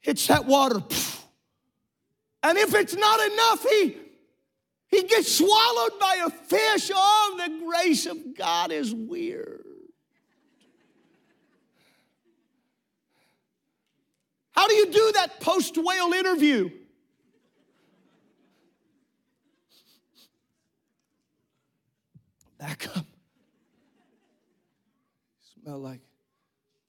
Hits 0.01 0.27
that 0.27 0.45
water. 0.45 0.81
And 2.43 2.57
if 2.57 2.73
it's 2.73 2.95
not 2.95 3.19
enough, 3.31 3.65
he, 3.69 3.97
he 4.87 5.03
gets 5.03 5.37
swallowed 5.37 5.99
by 5.99 6.21
a 6.25 6.29
fish. 6.29 6.91
Oh, 6.93 7.35
the 7.37 7.65
grace 7.65 8.05
of 8.05 8.37
God 8.37 8.71
is 8.71 8.93
weird. 8.93 9.63
How 14.51 14.67
do 14.67 14.73
you 14.73 14.91
do 14.91 15.11
that 15.15 15.39
post 15.39 15.77
whale 15.77 16.13
interview? 16.13 16.71
Back 22.57 22.87
up. 22.97 23.05
Smell 25.61 25.77
like 25.77 26.01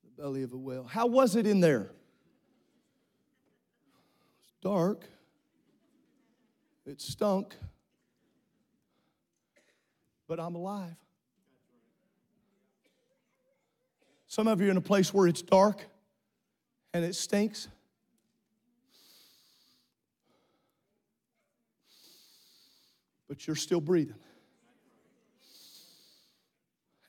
the 0.02 0.22
belly 0.22 0.42
of 0.44 0.52
a 0.54 0.56
whale. 0.56 0.84
How 0.84 1.06
was 1.06 1.36
it 1.36 1.46
in 1.46 1.60
there? 1.60 1.90
Dark, 4.60 5.04
it 6.86 7.00
stunk, 7.00 7.54
but 10.26 10.40
I'm 10.40 10.54
alive. 10.54 10.96
Some 14.26 14.46
of 14.46 14.60
you 14.60 14.68
are 14.68 14.70
in 14.70 14.76
a 14.76 14.82
place 14.82 15.12
where 15.12 15.26
it's 15.26 15.42
dark 15.42 15.86
and 16.92 17.04
it 17.04 17.14
stinks. 17.14 17.68
but 23.28 23.46
you're 23.46 23.56
still 23.56 23.80
breathing. 23.80 24.16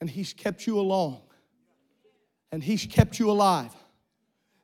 And 0.02 0.10
He's 0.10 0.34
kept 0.34 0.68
you 0.68 0.80
along, 0.80 1.22
and 2.52 2.62
He's 2.62 2.86
kept 2.86 3.20
you 3.20 3.32
alive. 3.32 3.74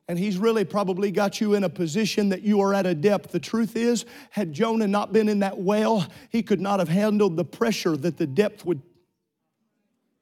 And 0.08 0.18
he's 0.18 0.38
really 0.38 0.64
probably 0.64 1.10
got 1.10 1.40
you 1.40 1.54
in 1.54 1.64
a 1.64 1.68
position 1.68 2.28
that 2.28 2.42
you 2.42 2.60
are 2.60 2.72
at 2.72 2.86
a 2.86 2.94
depth. 2.94 3.32
The 3.32 3.40
truth 3.40 3.76
is, 3.76 4.04
had 4.30 4.52
Jonah 4.52 4.86
not 4.86 5.12
been 5.12 5.28
in 5.28 5.40
that 5.40 5.58
well, 5.58 6.06
he 6.30 6.42
could 6.42 6.60
not 6.60 6.78
have 6.78 6.88
handled 6.88 7.36
the 7.36 7.44
pressure 7.44 7.96
that 7.96 8.16
the 8.16 8.26
depth 8.26 8.64
would 8.64 8.82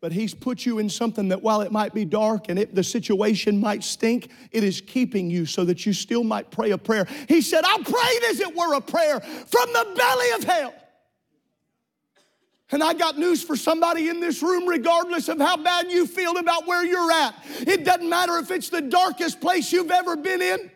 but 0.05 0.13
he's 0.13 0.35
put 0.35 0.67
you 0.67 0.81
in 0.81 0.91
something 0.91 1.31
that 1.31 1.41
while 1.41 1.63
it 1.63 1.73
might 1.73 1.95
be 1.95 2.05
dark 2.05 2.51
and 2.51 2.59
it, 2.59 2.75
the 2.75 2.85
situation 2.85 3.59
might 3.59 3.83
stink, 3.83 4.31
it 4.53 4.63
is 4.63 4.83
keeping 4.83 5.31
you 5.31 5.47
so 5.47 5.65
that 5.65 5.87
you 5.87 5.95
still 5.95 6.23
might 6.23 6.51
pray 6.51 6.73
a 6.73 6.77
prayer. 6.77 7.07
He 7.27 7.41
said, 7.41 7.65
I 7.65 7.79
prayed 7.83 8.31
as 8.31 8.39
it 8.39 8.55
were 8.55 8.75
a 8.75 8.83
prayer 8.83 9.19
from 9.21 9.73
the 9.73 9.95
belly 9.97 10.31
of 10.33 10.45
hell. 10.45 10.75
And 12.75 12.83
I 12.83 12.93
got 12.93 13.17
news 13.17 13.41
for 13.41 13.55
somebody 13.55 14.09
in 14.09 14.19
this 14.19 14.43
room, 14.43 14.67
regardless 14.67 15.29
of 15.29 15.39
how 15.39 15.57
bad 15.57 15.93
you 15.93 16.09
feel 16.09 16.39
about 16.39 16.67
where 16.67 16.85
you're 16.85 17.13
at. 17.13 17.33
It 17.61 17.85
doesn't 17.85 18.09
matter 18.09 18.37
if 18.39 18.51
it's 18.51 18.69
the 18.69 18.83
darkest 18.83 19.41
place 19.41 19.73
you've 19.73 19.93
ever 19.93 20.17
been 20.17 20.43
in. 20.43 20.73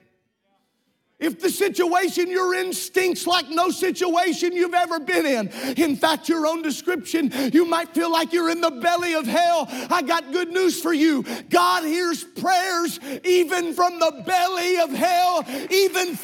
If 1.19 1.41
the 1.41 1.51
situation 1.51 2.31
you're 2.31 2.55
in 2.55 2.73
stinks 2.73 3.27
like 3.27 3.49
no 3.51 3.71
situation 3.71 4.53
you've 4.53 4.75
ever 4.75 5.01
been 5.01 5.27
in, 5.27 5.49
in 5.77 5.97
fact, 5.97 6.29
your 6.29 6.47
own 6.47 6.63
description, 6.63 7.33
you 7.53 7.65
might 7.65 7.93
feel 7.93 8.13
like 8.13 8.33
you're 8.33 8.51
in 8.51 8.61
the 8.61 8.71
belly 8.71 9.15
of 9.15 9.27
hell. 9.27 9.67
I 9.91 10.03
got 10.03 10.31
good 10.31 10.51
news 10.51 10.81
for 10.81 10.93
you. 10.93 11.25
God 11.51 11.83
hears 11.83 12.23
prayers 12.23 13.01
even 13.25 13.75
from 13.75 13.99
the 13.99 14.23
belly 14.25 14.79
of 14.79 14.91
hell, 14.91 15.45
even. 15.69 16.17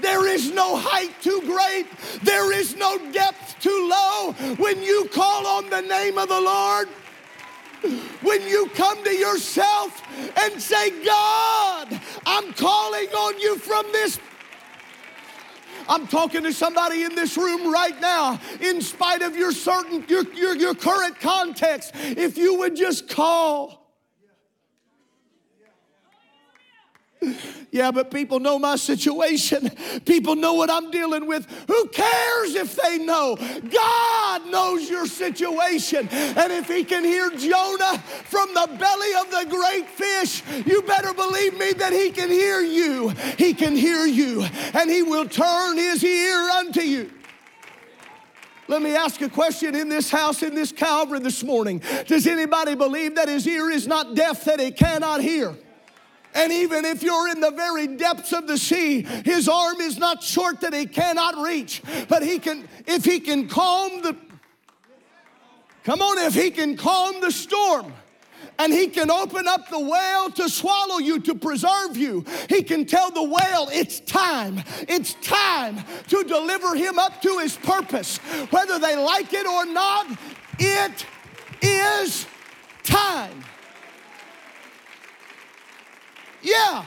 There 0.00 0.26
is 0.26 0.50
no 0.52 0.76
height 0.76 1.14
too 1.22 1.40
great. 1.44 1.86
There 2.22 2.52
is 2.52 2.76
no 2.76 2.98
depth 3.12 3.60
too 3.60 3.88
low. 3.90 4.32
When 4.56 4.82
you 4.82 5.08
call 5.12 5.46
on 5.46 5.70
the 5.70 5.82
name 5.82 6.18
of 6.18 6.28
the 6.28 6.40
Lord, 6.40 6.88
when 8.22 8.42
you 8.42 8.68
come 8.74 9.02
to 9.04 9.14
yourself 9.14 10.02
and 10.38 10.60
say, 10.60 10.90
God, 11.04 12.00
I'm 12.26 12.52
calling 12.54 13.08
on 13.08 13.38
you 13.40 13.56
from 13.56 13.86
this 13.92 14.18
I'm 15.88 16.06
talking 16.06 16.42
to 16.42 16.52
somebody 16.52 17.04
in 17.04 17.14
this 17.14 17.36
room 17.36 17.72
right 17.72 17.98
now, 17.98 18.38
in 18.60 18.82
spite 18.82 19.22
of 19.22 19.34
your 19.36 19.52
certain 19.52 20.04
your, 20.06 20.22
your, 20.34 20.54
your 20.54 20.74
current 20.74 21.18
context, 21.18 21.92
if 21.94 22.36
you 22.36 22.58
would 22.58 22.76
just 22.76 23.08
call. 23.08 23.87
Yeah, 27.70 27.90
but 27.90 28.10
people 28.10 28.40
know 28.40 28.58
my 28.58 28.76
situation. 28.76 29.70
People 30.04 30.36
know 30.36 30.54
what 30.54 30.70
I'm 30.70 30.90
dealing 30.90 31.26
with. 31.26 31.46
Who 31.66 31.88
cares 31.88 32.54
if 32.54 32.76
they 32.76 32.98
know? 32.98 33.36
God 33.36 34.46
knows 34.46 34.88
your 34.88 35.06
situation. 35.06 36.08
And 36.10 36.52
if 36.52 36.68
He 36.68 36.84
can 36.84 37.04
hear 37.04 37.30
Jonah 37.30 37.98
from 38.24 38.54
the 38.54 38.68
belly 38.78 39.14
of 39.14 39.30
the 39.30 39.46
great 39.50 39.88
fish, 39.88 40.42
you 40.66 40.82
better 40.82 41.12
believe 41.12 41.58
me 41.58 41.72
that 41.74 41.92
He 41.92 42.10
can 42.10 42.30
hear 42.30 42.60
you. 42.60 43.10
He 43.36 43.52
can 43.52 43.76
hear 43.76 44.06
you, 44.06 44.44
and 44.74 44.90
He 44.90 45.02
will 45.02 45.28
turn 45.28 45.76
His 45.76 46.02
ear 46.04 46.38
unto 46.50 46.80
you. 46.80 47.10
Let 48.68 48.82
me 48.82 48.94
ask 48.94 49.20
a 49.22 49.30
question 49.30 49.74
in 49.74 49.88
this 49.88 50.10
house, 50.10 50.42
in 50.42 50.54
this 50.54 50.72
Calvary 50.72 51.20
this 51.20 51.42
morning. 51.42 51.82
Does 52.06 52.26
anybody 52.26 52.74
believe 52.74 53.14
that 53.14 53.26
his 53.26 53.46
ear 53.46 53.70
is 53.70 53.86
not 53.86 54.14
deaf, 54.14 54.44
that 54.44 54.60
he 54.60 54.70
cannot 54.70 55.22
hear? 55.22 55.56
And 56.34 56.52
even 56.52 56.84
if 56.84 57.02
you're 57.02 57.28
in 57.28 57.40
the 57.40 57.50
very 57.50 57.86
depths 57.86 58.32
of 58.32 58.46
the 58.46 58.58
sea, 58.58 59.02
his 59.24 59.48
arm 59.48 59.80
is 59.80 59.98
not 59.98 60.22
short 60.22 60.60
that 60.60 60.74
he 60.74 60.86
cannot 60.86 61.36
reach. 61.44 61.82
But 62.08 62.22
he 62.22 62.38
can, 62.38 62.68
if 62.86 63.04
he 63.04 63.20
can 63.20 63.48
calm 63.48 64.02
the, 64.02 64.16
come 65.84 66.00
on, 66.00 66.18
if 66.18 66.34
he 66.34 66.50
can 66.50 66.76
calm 66.76 67.20
the 67.20 67.30
storm, 67.30 67.92
and 68.58 68.72
he 68.72 68.88
can 68.88 69.10
open 69.10 69.46
up 69.46 69.70
the 69.70 69.78
whale 69.78 70.30
to 70.30 70.48
swallow 70.48 70.98
you, 70.98 71.20
to 71.20 71.34
preserve 71.34 71.96
you. 71.96 72.24
He 72.48 72.62
can 72.62 72.84
tell 72.84 73.10
the 73.10 73.22
whale, 73.22 73.68
it's 73.72 74.00
time, 74.00 74.62
it's 74.88 75.14
time 75.14 75.78
to 76.08 76.24
deliver 76.24 76.74
him 76.74 76.98
up 76.98 77.22
to 77.22 77.38
his 77.38 77.56
purpose. 77.56 78.18
Whether 78.50 78.78
they 78.78 78.96
like 78.96 79.32
it 79.32 79.46
or 79.46 79.64
not, 79.64 80.06
it 80.58 81.06
is 81.62 82.26
time. 82.82 83.44
Yeah. 86.42 86.84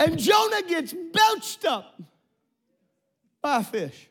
And 0.00 0.18
Jonah 0.18 0.62
gets 0.62 0.92
belched 0.92 1.64
up 1.64 2.00
by 3.40 3.60
a 3.60 3.64
fish. 3.64 4.08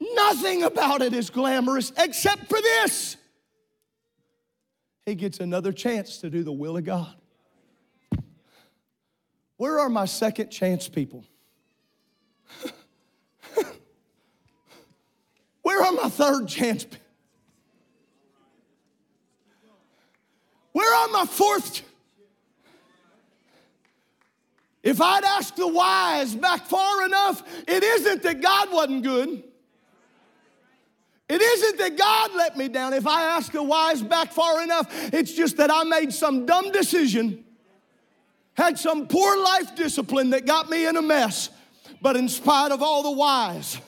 Nothing 0.00 0.64
about 0.64 1.00
it 1.00 1.14
is 1.14 1.30
glamorous 1.30 1.92
except 1.96 2.48
for 2.48 2.60
this. 2.60 3.16
He 5.06 5.14
gets 5.14 5.40
another 5.40 5.72
chance 5.72 6.18
to 6.18 6.28
do 6.30 6.42
the 6.42 6.52
will 6.52 6.76
of 6.76 6.84
God. 6.84 7.14
Where 9.56 9.78
are 9.78 9.88
my 9.88 10.04
second 10.06 10.50
chance 10.50 10.88
people? 10.88 11.24
Where 15.62 15.82
are 15.82 15.92
my 15.92 16.08
third 16.08 16.48
chance 16.48 16.84
people? 16.84 17.03
Where 20.74 20.92
are 20.92 21.08
my 21.08 21.24
fourth? 21.24 21.82
If 24.82 25.00
I'd 25.00 25.24
asked 25.24 25.56
the 25.56 25.68
whys 25.68 26.34
back 26.34 26.66
far 26.66 27.06
enough, 27.06 27.42
it 27.66 27.82
isn't 27.82 28.22
that 28.24 28.42
God 28.42 28.72
wasn't 28.72 29.04
good. 29.04 29.44
It 31.28 31.40
isn't 31.40 31.78
that 31.78 31.96
God 31.96 32.34
let 32.34 32.56
me 32.56 32.68
down. 32.68 32.92
If 32.92 33.06
I 33.06 33.22
ask 33.22 33.52
the 33.52 33.62
whys 33.62 34.02
back 34.02 34.32
far 34.32 34.62
enough, 34.62 34.88
it's 35.14 35.32
just 35.32 35.56
that 35.58 35.70
I 35.70 35.84
made 35.84 36.12
some 36.12 36.44
dumb 36.44 36.72
decision, 36.72 37.44
had 38.54 38.76
some 38.76 39.06
poor 39.06 39.42
life 39.42 39.76
discipline 39.76 40.30
that 40.30 40.44
got 40.44 40.68
me 40.68 40.86
in 40.86 40.96
a 40.96 41.02
mess. 41.02 41.50
But 42.02 42.16
in 42.16 42.28
spite 42.28 42.72
of 42.72 42.82
all 42.82 43.04
the 43.04 43.12
whys, 43.12 43.78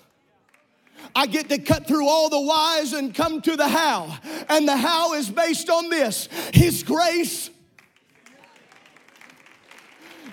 I 1.16 1.24
get 1.24 1.48
to 1.48 1.56
cut 1.56 1.88
through 1.88 2.06
all 2.06 2.28
the 2.28 2.40
whys 2.40 2.92
and 2.92 3.14
come 3.14 3.40
to 3.40 3.56
the 3.56 3.66
how. 3.66 4.18
And 4.50 4.68
the 4.68 4.76
how 4.76 5.14
is 5.14 5.30
based 5.30 5.70
on 5.70 5.88
this 5.88 6.28
His 6.52 6.82
grace. 6.82 7.48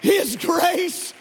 His 0.02 0.36
grace 0.36 1.14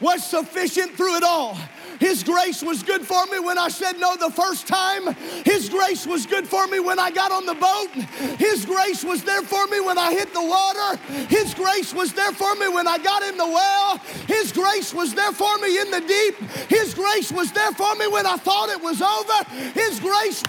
was 0.00 0.24
sufficient 0.24 0.96
through 0.96 1.16
it 1.16 1.22
all. 1.22 1.56
His 2.04 2.22
grace 2.22 2.62
was 2.62 2.82
good 2.82 3.00
for 3.00 3.24
me 3.32 3.38
when 3.38 3.56
I 3.56 3.68
said 3.68 3.98
no 3.98 4.14
the 4.14 4.30
first 4.30 4.68
time. 4.68 5.14
His 5.42 5.70
grace 5.70 6.06
was 6.06 6.26
good 6.26 6.46
for 6.46 6.66
me 6.66 6.78
when 6.78 6.98
I 6.98 7.10
got 7.10 7.32
on 7.32 7.46
the 7.46 7.54
boat. 7.54 7.92
His 8.38 8.66
grace 8.66 9.02
was 9.02 9.24
there 9.24 9.40
for 9.40 9.66
me 9.68 9.80
when 9.80 9.96
I 9.96 10.12
hit 10.12 10.34
the 10.34 10.44
water. 10.44 10.98
His 11.30 11.54
grace 11.54 11.94
was 11.94 12.12
there 12.12 12.32
for 12.32 12.54
me 12.56 12.68
when 12.68 12.86
I 12.86 12.98
got 12.98 13.22
in 13.22 13.38
the 13.38 13.46
well. 13.46 13.96
His 14.28 14.52
grace 14.52 14.92
was 14.92 15.14
there 15.14 15.32
for 15.32 15.56
me 15.56 15.80
in 15.80 15.90
the 15.90 16.02
deep. 16.02 16.36
His 16.68 16.92
grace 16.92 17.32
was 17.32 17.52
there 17.52 17.72
for 17.72 17.94
me 17.94 18.06
when 18.08 18.26
I 18.26 18.36
thought 18.36 18.68
it 18.68 18.82
was 18.82 19.00
over. 19.00 19.70
His 19.72 19.98
grace 19.98 20.42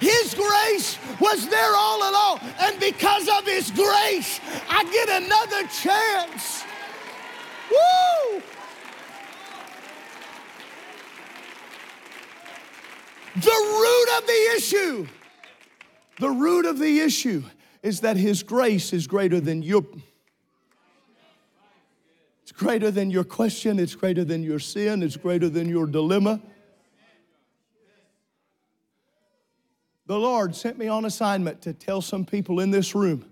his 0.00 0.34
grace 0.34 0.98
was 1.20 1.46
there 1.46 1.76
all 1.76 2.10
along. 2.10 2.40
And 2.58 2.80
because 2.80 3.28
of 3.28 3.46
His 3.46 3.70
grace, 3.70 4.40
I 4.68 4.82
get 4.90 5.22
another 5.22 5.62
chance. 5.68 6.64
Woo! 7.70 8.42
The 13.34 13.40
root 13.50 14.18
of 14.18 14.26
the 14.26 14.52
issue, 14.56 15.06
the 16.20 16.28
root 16.28 16.66
of 16.66 16.78
the 16.78 17.00
issue 17.00 17.42
is 17.82 18.00
that 18.00 18.18
His 18.18 18.42
grace 18.42 18.92
is 18.92 19.06
greater 19.06 19.40
than 19.40 19.62
your. 19.62 19.86
It's 22.42 22.52
greater 22.52 22.90
than 22.90 23.10
your 23.10 23.24
question, 23.24 23.78
it's 23.78 23.94
greater 23.94 24.22
than 24.22 24.42
your 24.42 24.58
sin, 24.58 25.02
it's 25.02 25.16
greater 25.16 25.48
than 25.48 25.66
your 25.66 25.86
dilemma. 25.86 26.42
The 30.06 30.18
Lord 30.18 30.54
sent 30.54 30.76
me 30.76 30.88
on 30.88 31.06
assignment 31.06 31.62
to 31.62 31.72
tell 31.72 32.02
some 32.02 32.26
people 32.26 32.60
in 32.60 32.70
this 32.70 32.94
room 32.94 33.24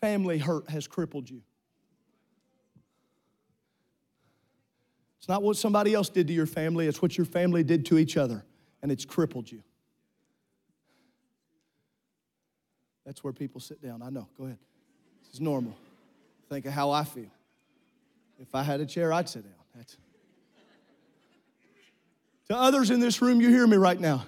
family 0.00 0.38
hurt 0.38 0.70
has 0.70 0.86
crippled 0.86 1.28
you. 1.28 1.42
It's 5.18 5.28
not 5.28 5.42
what 5.42 5.56
somebody 5.56 5.94
else 5.94 6.10
did 6.10 6.28
to 6.28 6.32
your 6.32 6.46
family, 6.46 6.86
it's 6.86 7.02
what 7.02 7.18
your 7.18 7.24
family 7.24 7.64
did 7.64 7.86
to 7.86 7.98
each 7.98 8.16
other 8.16 8.44
and 8.86 8.92
it's 8.92 9.04
crippled 9.04 9.50
you. 9.50 9.64
That's 13.04 13.24
where 13.24 13.32
people 13.32 13.60
sit 13.60 13.82
down. 13.82 14.00
I 14.00 14.10
know. 14.10 14.28
Go 14.38 14.44
ahead. 14.44 14.58
This 15.24 15.34
is 15.34 15.40
normal. 15.40 15.74
Think 16.48 16.66
of 16.66 16.72
how 16.72 16.92
I 16.92 17.02
feel. 17.02 17.32
If 18.38 18.54
I 18.54 18.62
had 18.62 18.80
a 18.80 18.86
chair, 18.86 19.12
I'd 19.12 19.28
sit 19.28 19.42
down. 19.42 19.54
That's... 19.74 19.96
To 22.48 22.56
others 22.56 22.90
in 22.90 23.00
this 23.00 23.20
room, 23.20 23.40
you 23.40 23.48
hear 23.48 23.66
me 23.66 23.76
right 23.76 23.98
now. 23.98 24.24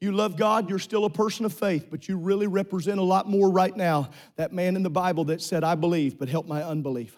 You 0.00 0.12
love 0.12 0.38
God, 0.38 0.70
you're 0.70 0.78
still 0.78 1.04
a 1.04 1.10
person 1.10 1.44
of 1.44 1.52
faith, 1.52 1.88
but 1.90 2.08
you 2.08 2.16
really 2.16 2.46
represent 2.46 2.98
a 2.98 3.02
lot 3.02 3.28
more 3.28 3.50
right 3.50 3.76
now. 3.76 4.08
That 4.36 4.54
man 4.54 4.74
in 4.74 4.82
the 4.82 4.88
Bible 4.88 5.24
that 5.24 5.42
said, 5.42 5.64
I 5.64 5.74
believe, 5.74 6.18
but 6.18 6.30
help 6.30 6.46
my 6.46 6.62
unbelief. 6.62 7.14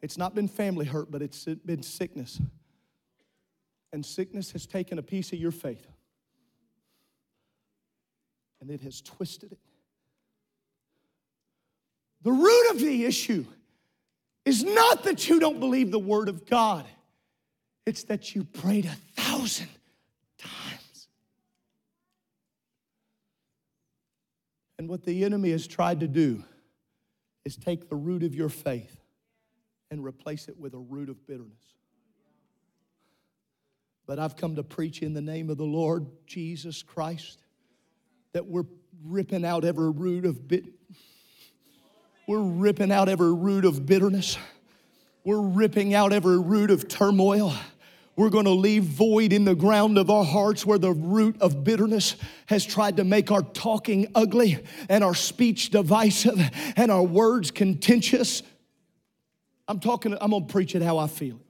It's 0.00 0.16
not 0.16 0.34
been 0.34 0.48
family 0.48 0.86
hurt, 0.86 1.10
but 1.10 1.20
it's 1.20 1.44
been 1.44 1.82
sickness. 1.82 2.40
And 3.92 4.04
sickness 4.04 4.52
has 4.52 4.66
taken 4.66 4.98
a 4.98 5.02
piece 5.02 5.32
of 5.32 5.38
your 5.38 5.50
faith 5.50 5.86
and 8.60 8.70
it 8.70 8.80
has 8.80 9.00
twisted 9.00 9.52
it. 9.52 9.58
The 12.22 12.32
root 12.32 12.70
of 12.70 12.80
the 12.80 13.04
issue 13.04 13.44
is 14.44 14.64
not 14.64 15.04
that 15.04 15.28
you 15.28 15.38
don't 15.40 15.60
believe 15.60 15.90
the 15.90 15.98
Word 15.98 16.28
of 16.28 16.46
God, 16.46 16.86
it's 17.86 18.04
that 18.04 18.34
you 18.34 18.44
prayed 18.44 18.86
a 18.86 19.20
thousand 19.20 19.68
times. 20.38 21.08
And 24.78 24.88
what 24.88 25.04
the 25.04 25.24
enemy 25.24 25.50
has 25.50 25.66
tried 25.66 26.00
to 26.00 26.08
do 26.08 26.44
is 27.44 27.56
take 27.56 27.88
the 27.88 27.96
root 27.96 28.22
of 28.22 28.34
your 28.34 28.48
faith 28.48 29.00
and 29.90 30.04
replace 30.04 30.48
it 30.48 30.58
with 30.58 30.74
a 30.74 30.78
root 30.78 31.08
of 31.08 31.26
bitterness. 31.26 31.77
But 34.08 34.18
I've 34.18 34.36
come 34.36 34.56
to 34.56 34.62
preach 34.62 35.02
in 35.02 35.12
the 35.12 35.20
name 35.20 35.50
of 35.50 35.58
the 35.58 35.66
Lord 35.66 36.06
Jesus 36.26 36.82
Christ 36.82 37.42
that 38.32 38.46
we're 38.46 38.64
ripping 39.04 39.44
out 39.44 39.66
every 39.66 39.90
root 39.90 40.24
of 40.24 40.48
bit. 40.48 40.64
We're 42.26 42.40
ripping 42.40 42.90
out 42.90 43.10
every 43.10 43.34
root 43.34 43.66
of 43.66 43.84
bitterness. 43.84 44.38
We're 45.24 45.42
ripping 45.42 45.92
out 45.92 46.14
every 46.14 46.40
root 46.40 46.70
of 46.70 46.88
turmoil. 46.88 47.52
We're 48.16 48.30
going 48.30 48.46
to 48.46 48.50
leave 48.50 48.84
void 48.84 49.34
in 49.34 49.44
the 49.44 49.54
ground 49.54 49.98
of 49.98 50.08
our 50.08 50.24
hearts 50.24 50.64
where 50.64 50.78
the 50.78 50.92
root 50.92 51.36
of 51.42 51.62
bitterness 51.62 52.16
has 52.46 52.64
tried 52.64 52.96
to 52.96 53.04
make 53.04 53.30
our 53.30 53.42
talking 53.42 54.10
ugly 54.14 54.64
and 54.88 55.04
our 55.04 55.14
speech 55.14 55.68
divisive 55.68 56.40
and 56.76 56.90
our 56.90 57.02
words 57.02 57.50
contentious. 57.50 58.42
I'm 59.68 59.80
talking, 59.80 60.16
I'm 60.18 60.30
going 60.30 60.46
to 60.46 60.52
preach 60.52 60.74
it 60.74 60.80
how 60.80 60.96
I 60.96 61.08
feel. 61.08 61.40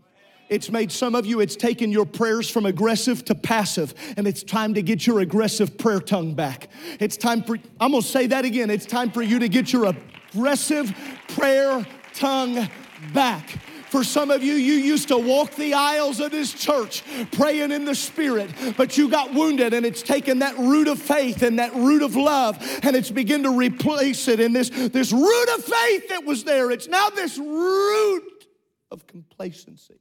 It's 0.48 0.70
made 0.70 0.90
some 0.90 1.14
of 1.14 1.26
you, 1.26 1.40
it's 1.40 1.56
taken 1.56 1.92
your 1.92 2.06
prayers 2.06 2.48
from 2.48 2.66
aggressive 2.66 3.24
to 3.26 3.34
passive, 3.34 3.94
and 4.16 4.26
it's 4.26 4.42
time 4.42 4.74
to 4.74 4.82
get 4.82 5.06
your 5.06 5.20
aggressive 5.20 5.76
prayer 5.76 6.00
tongue 6.00 6.34
back. 6.34 6.68
It's 7.00 7.16
time 7.16 7.42
for, 7.42 7.56
I'm 7.80 7.92
gonna 7.92 8.02
say 8.02 8.26
that 8.28 8.44
again, 8.44 8.70
it's 8.70 8.87
time 8.87 9.11
for 9.11 9.22
you 9.22 9.38
to 9.38 9.48
get 9.48 9.72
your 9.72 9.94
aggressive 10.32 10.94
prayer 11.28 11.87
tongue 12.14 12.68
back. 13.12 13.58
For 13.90 14.04
some 14.04 14.30
of 14.30 14.42
you, 14.42 14.52
you 14.54 14.74
used 14.74 15.08
to 15.08 15.16
walk 15.16 15.54
the 15.54 15.72
aisles 15.72 16.20
of 16.20 16.30
this 16.30 16.52
church 16.52 17.02
praying 17.32 17.72
in 17.72 17.87
the 17.87 17.94
Spirit, 17.94 18.50
but 18.76 18.98
you 18.98 19.08
got 19.08 19.32
wounded, 19.32 19.72
and 19.72 19.87
it's 19.87 20.02
taken 20.02 20.40
that 20.40 20.58
root 20.58 20.88
of 20.88 20.98
faith 20.98 21.42
and 21.42 21.58
that 21.58 21.74
root 21.74 22.02
of 22.02 22.14
love, 22.14 22.58
and 22.82 22.94
it's 22.94 23.11
begun 23.11 23.42
to 23.44 23.50
replace 23.50 24.28
it 24.28 24.40
in 24.40 24.52
this, 24.52 24.68
this 24.68 25.11
root 25.11 25.48
of 25.56 25.64
faith 25.64 26.08
that 26.11 26.24
was 26.24 26.44
there. 26.44 26.70
It's 26.70 26.87
now 26.87 27.08
this 27.08 27.38
root 27.38 28.46
of 28.90 29.06
complacency. 29.06 29.98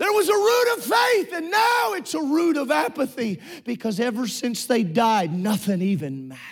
There 0.00 0.12
was 0.14 0.30
a 0.30 0.32
root 0.32 0.78
of 0.78 0.82
faith, 0.82 1.32
and 1.34 1.50
now 1.50 1.92
it's 1.92 2.14
a 2.14 2.22
root 2.22 2.56
of 2.56 2.70
apathy 2.70 3.38
because 3.66 4.00
ever 4.00 4.26
since 4.26 4.64
they 4.64 4.82
died, 4.82 5.30
nothing 5.30 5.82
even 5.82 6.26
matters. 6.26 6.42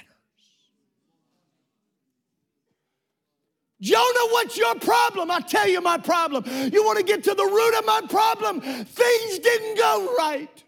Jonah, 3.80 4.28
what's 4.32 4.58
your 4.58 4.74
problem? 4.74 5.30
I 5.30 5.40
tell 5.40 5.66
you 5.66 5.80
my 5.80 5.96
problem. 5.96 6.44
You 6.46 6.84
want 6.84 6.98
to 6.98 7.04
get 7.04 7.24
to 7.24 7.32
the 7.32 7.42
root 7.42 7.78
of 7.78 7.86
my 7.86 8.02
problem? 8.10 8.60
Things 8.60 9.38
didn't 9.38 9.78
go 9.78 10.14
right. 10.18 10.64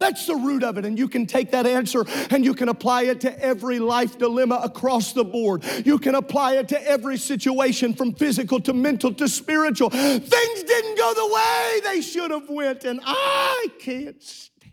That's 0.00 0.26
the 0.26 0.34
root 0.34 0.64
of 0.64 0.76
it. 0.76 0.84
And 0.84 0.98
you 0.98 1.08
can 1.08 1.26
take 1.26 1.52
that 1.52 1.66
answer 1.66 2.04
and 2.30 2.44
you 2.44 2.54
can 2.54 2.68
apply 2.68 3.04
it 3.04 3.20
to 3.22 3.42
every 3.42 3.78
life 3.78 4.18
dilemma 4.18 4.60
across 4.62 5.12
the 5.12 5.24
board. 5.24 5.64
You 5.84 5.98
can 5.98 6.14
apply 6.14 6.56
it 6.56 6.68
to 6.68 6.88
every 6.88 7.16
situation 7.16 7.94
from 7.94 8.14
physical 8.14 8.60
to 8.60 8.72
mental 8.72 9.14
to 9.14 9.28
spiritual. 9.28 9.90
Things 9.90 10.62
didn't 10.62 10.98
go 10.98 11.14
the 11.14 11.34
way 11.34 11.80
they 11.84 12.00
should 12.00 12.30
have 12.30 12.48
went 12.48 12.84
and 12.84 13.00
I 13.04 13.66
can't 13.78 14.22
stand 14.22 14.50
it. 14.62 14.72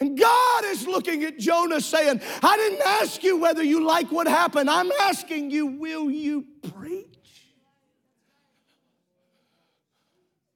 And 0.00 0.18
God 0.18 0.64
is 0.66 0.86
looking 0.86 1.24
at 1.24 1.38
Jonah 1.38 1.80
saying, 1.80 2.20
I 2.42 2.56
didn't 2.56 2.82
ask 2.86 3.22
you 3.22 3.38
whether 3.38 3.62
you 3.62 3.84
like 3.86 4.12
what 4.12 4.26
happened. 4.26 4.68
I'm 4.68 4.92
asking 5.00 5.50
you, 5.50 5.66
will 5.66 6.10
you 6.10 6.44
preach? 6.74 7.13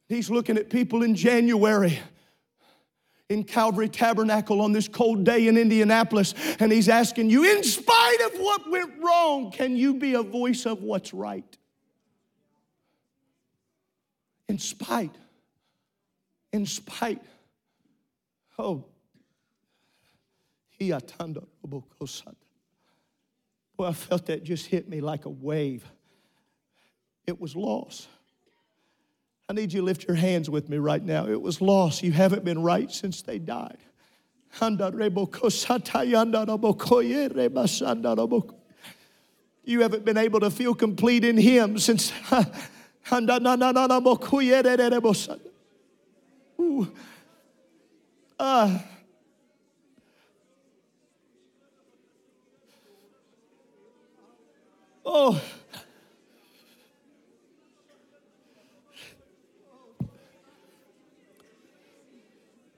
He's 0.09 0.31
looking 0.31 0.57
at 0.57 0.71
people 0.71 1.03
in 1.03 1.15
January 1.15 1.99
in 3.29 3.45
Calvary 3.45 3.89
Tabernacle 3.89 4.63
on 4.63 4.73
this 4.73 4.89
cold 4.89 5.25
day 5.25 5.49
in 5.49 5.59
Indianapolis, 5.59 6.35
and 6.61 6.73
he's 6.73 6.89
asking 6.89 7.29
you, 7.29 7.45
in 7.45 7.63
spite 7.63 8.21
of 8.23 8.41
what 8.41 8.71
went 8.71 9.03
wrong, 9.03 9.51
can 9.51 9.77
you 9.77 9.95
be 9.95 10.15
a 10.15 10.23
voice 10.23 10.65
of 10.65 10.83
what's 10.83 11.13
right? 11.13 11.57
In 14.49 14.59
spite, 14.59 15.15
in 16.53 16.65
spite. 16.65 17.23
Oh, 18.59 18.85
Boy, 23.77 23.87
I 23.87 23.93
felt 23.93 24.27
that 24.27 24.43
just 24.43 24.67
hit 24.67 24.89
me 24.89 25.01
like 25.01 25.27
a 25.27 25.31
wave. 25.31 25.85
It 27.27 27.39
was 27.39 27.55
loss. 27.55 28.09
I 29.51 29.55
need 29.55 29.73
you 29.73 29.81
to 29.81 29.87
lift 29.87 30.07
your 30.07 30.17
hands 30.17 30.51
with 30.51 30.69
me 30.69 30.77
right 30.77 31.03
now. 31.03 31.27
It 31.27 31.41
was 31.41 31.63
lost. 31.63 32.03
You 32.03 32.13
haven't 32.13 32.45
been 32.45 32.63
right 32.63 32.91
since 32.91 33.23
they 33.23 33.39
died. 33.39 33.79
You 39.65 39.81
haven't 39.81 40.05
been 40.05 40.19
able 40.19 40.41
to 40.41 40.51
feel 40.51 40.75
complete 40.75 41.25
in 41.25 41.39
Him 41.39 41.79
since. 41.79 42.13
Uh, 48.39 48.79
oh. 55.07 55.43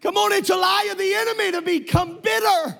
Come 0.00 0.16
on, 0.16 0.32
it's 0.32 0.50
a 0.50 0.56
lie 0.56 0.88
of 0.90 0.98
the 0.98 1.14
enemy 1.14 1.52
to 1.52 1.62
become 1.62 2.20
bitter. 2.20 2.78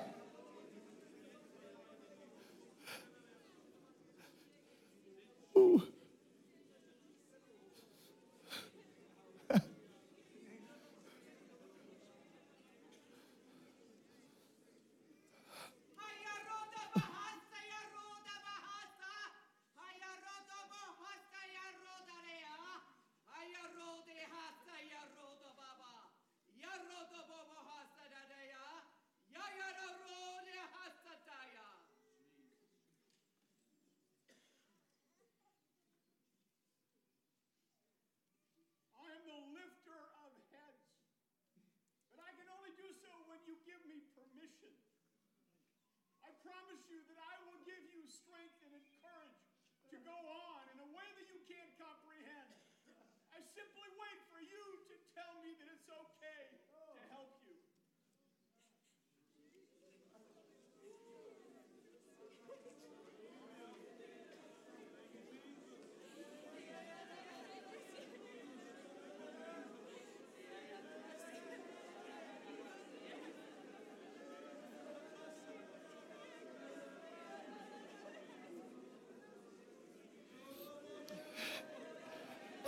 Promise 46.41 46.81
you 46.89 46.97
that 47.05 47.21
I 47.21 47.35
will 47.45 47.61
give 47.69 47.83
you 47.93 48.01
strength 48.09 48.57
and 48.65 48.73
courage 48.97 49.45
to 49.93 49.97
go 50.01 50.17
on 50.49 50.63
in 50.73 50.77
a 50.81 50.89
way 50.89 51.05
that 51.21 51.29
you 51.29 51.37
can't 51.45 51.69
comprehend. 51.77 52.49
I 53.29 53.39
simply 53.53 53.89
wait 54.01 54.19
for 54.33 54.41
you 54.41 54.65
to 54.89 54.95
tell 55.13 55.37
me 55.45 55.53
that 55.53 55.69
it's 55.69 55.85
okay 55.85 56.43
to 56.97 57.01
help 57.13 57.37
you. 57.45 57.61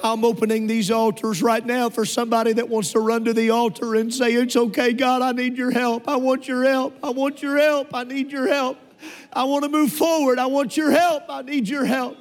I'm 0.04 0.26
opening 0.26 0.68
these 0.68 0.92
altars 0.92 1.42
right 1.42 1.66
now 1.66 1.90
for 1.90 2.04
somebody 2.04 2.52
that 2.54 2.68
wants 2.68 2.92
to 2.92 3.00
run 3.00 3.24
to 3.24 3.34
the 3.34 3.52
altar 3.52 3.96
and 3.96 4.14
say, 4.14 4.34
It's 4.34 4.56
okay, 4.56 4.92
God, 4.92 5.22
I 5.22 5.32
need 5.32 5.58
your 5.58 5.72
help. 5.72 6.10
I 6.10 6.18
want 6.18 6.46
your 6.46 6.66
help. 6.66 6.98
I 7.02 7.10
want 7.12 7.42
your 7.42 7.58
help. 7.58 7.94
I 7.94 8.04
need 8.04 8.30
your 8.30 8.48
help. 8.48 8.78
I 9.32 9.46
want 9.46 9.64
to 9.64 9.70
move 9.70 9.94
forward. 9.94 10.40
I 10.40 10.48
want 10.48 10.76
your 10.76 10.92
help. 10.92 11.24
I 11.30 11.42
need 11.42 11.70
your 11.70 11.86
help. 11.86 12.18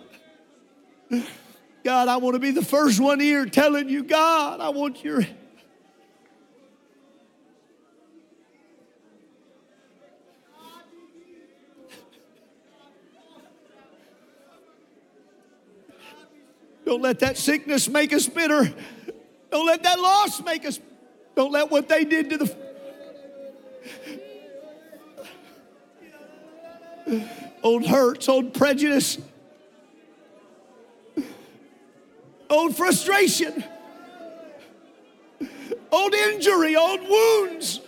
God, 1.85 2.07
I 2.07 2.17
want 2.19 2.35
to 2.35 2.41
be 2.41 2.53
the 2.53 2.65
first 2.65 3.01
one 3.01 3.19
here 3.19 3.45
telling 3.47 3.89
you, 3.89 4.05
God, 4.05 4.61
I 4.61 4.69
want 4.69 5.03
your 5.03 5.23
help. 5.23 5.42
Don't 16.93 17.01
let 17.01 17.21
that 17.21 17.39
sickness 17.39 17.89
make 17.89 18.13
us 18.13 18.29
bitter. 18.29 18.71
Don't 19.51 19.65
let 19.65 19.83
that 19.83 19.99
loss 19.99 20.43
make 20.43 20.67
us. 20.67 20.79
Don't 21.35 21.51
let 21.51 21.71
what 21.71 21.89
they 21.89 22.05
did 22.05 22.29
to 22.29 22.37
the. 22.37 22.55
Old 27.63 27.87
hurts, 27.87 28.29
old 28.29 28.53
prejudice, 28.53 29.17
old 32.51 32.77
frustration, 32.77 33.65
old 35.91 36.13
injury, 36.13 36.77
old 36.77 37.01
wounds. 37.09 37.81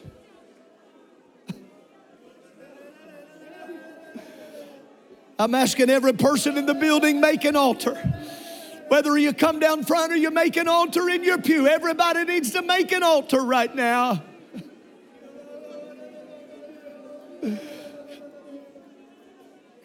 I'm 5.38 5.54
asking 5.54 5.90
every 5.90 6.14
person 6.14 6.56
in 6.56 6.64
the 6.64 6.72
building 6.72 7.20
make 7.20 7.44
an 7.44 7.54
altar. 7.54 8.13
Whether 8.88 9.16
you 9.18 9.32
come 9.32 9.58
down 9.58 9.84
front 9.84 10.12
or 10.12 10.16
you 10.16 10.30
make 10.30 10.56
an 10.56 10.68
altar 10.68 11.08
in 11.08 11.24
your 11.24 11.38
pew, 11.38 11.66
everybody 11.66 12.24
needs 12.24 12.50
to 12.52 12.62
make 12.62 12.92
an 12.92 13.02
altar 13.02 13.40
right 13.40 13.74
now. 13.74 14.22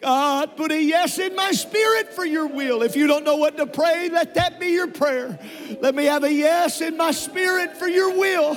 God, 0.00 0.56
put 0.56 0.72
a 0.72 0.82
yes 0.82 1.18
in 1.18 1.36
my 1.36 1.50
spirit 1.52 2.14
for 2.14 2.24
your 2.24 2.46
will. 2.46 2.82
If 2.82 2.96
you 2.96 3.06
don't 3.06 3.24
know 3.24 3.36
what 3.36 3.58
to 3.58 3.66
pray, 3.66 4.08
let 4.08 4.34
that 4.34 4.58
be 4.58 4.68
your 4.68 4.88
prayer. 4.88 5.38
Let 5.80 5.94
me 5.94 6.06
have 6.06 6.24
a 6.24 6.32
yes 6.32 6.80
in 6.80 6.96
my 6.96 7.10
spirit 7.10 7.76
for 7.76 7.86
your 7.86 8.18
will. 8.18 8.56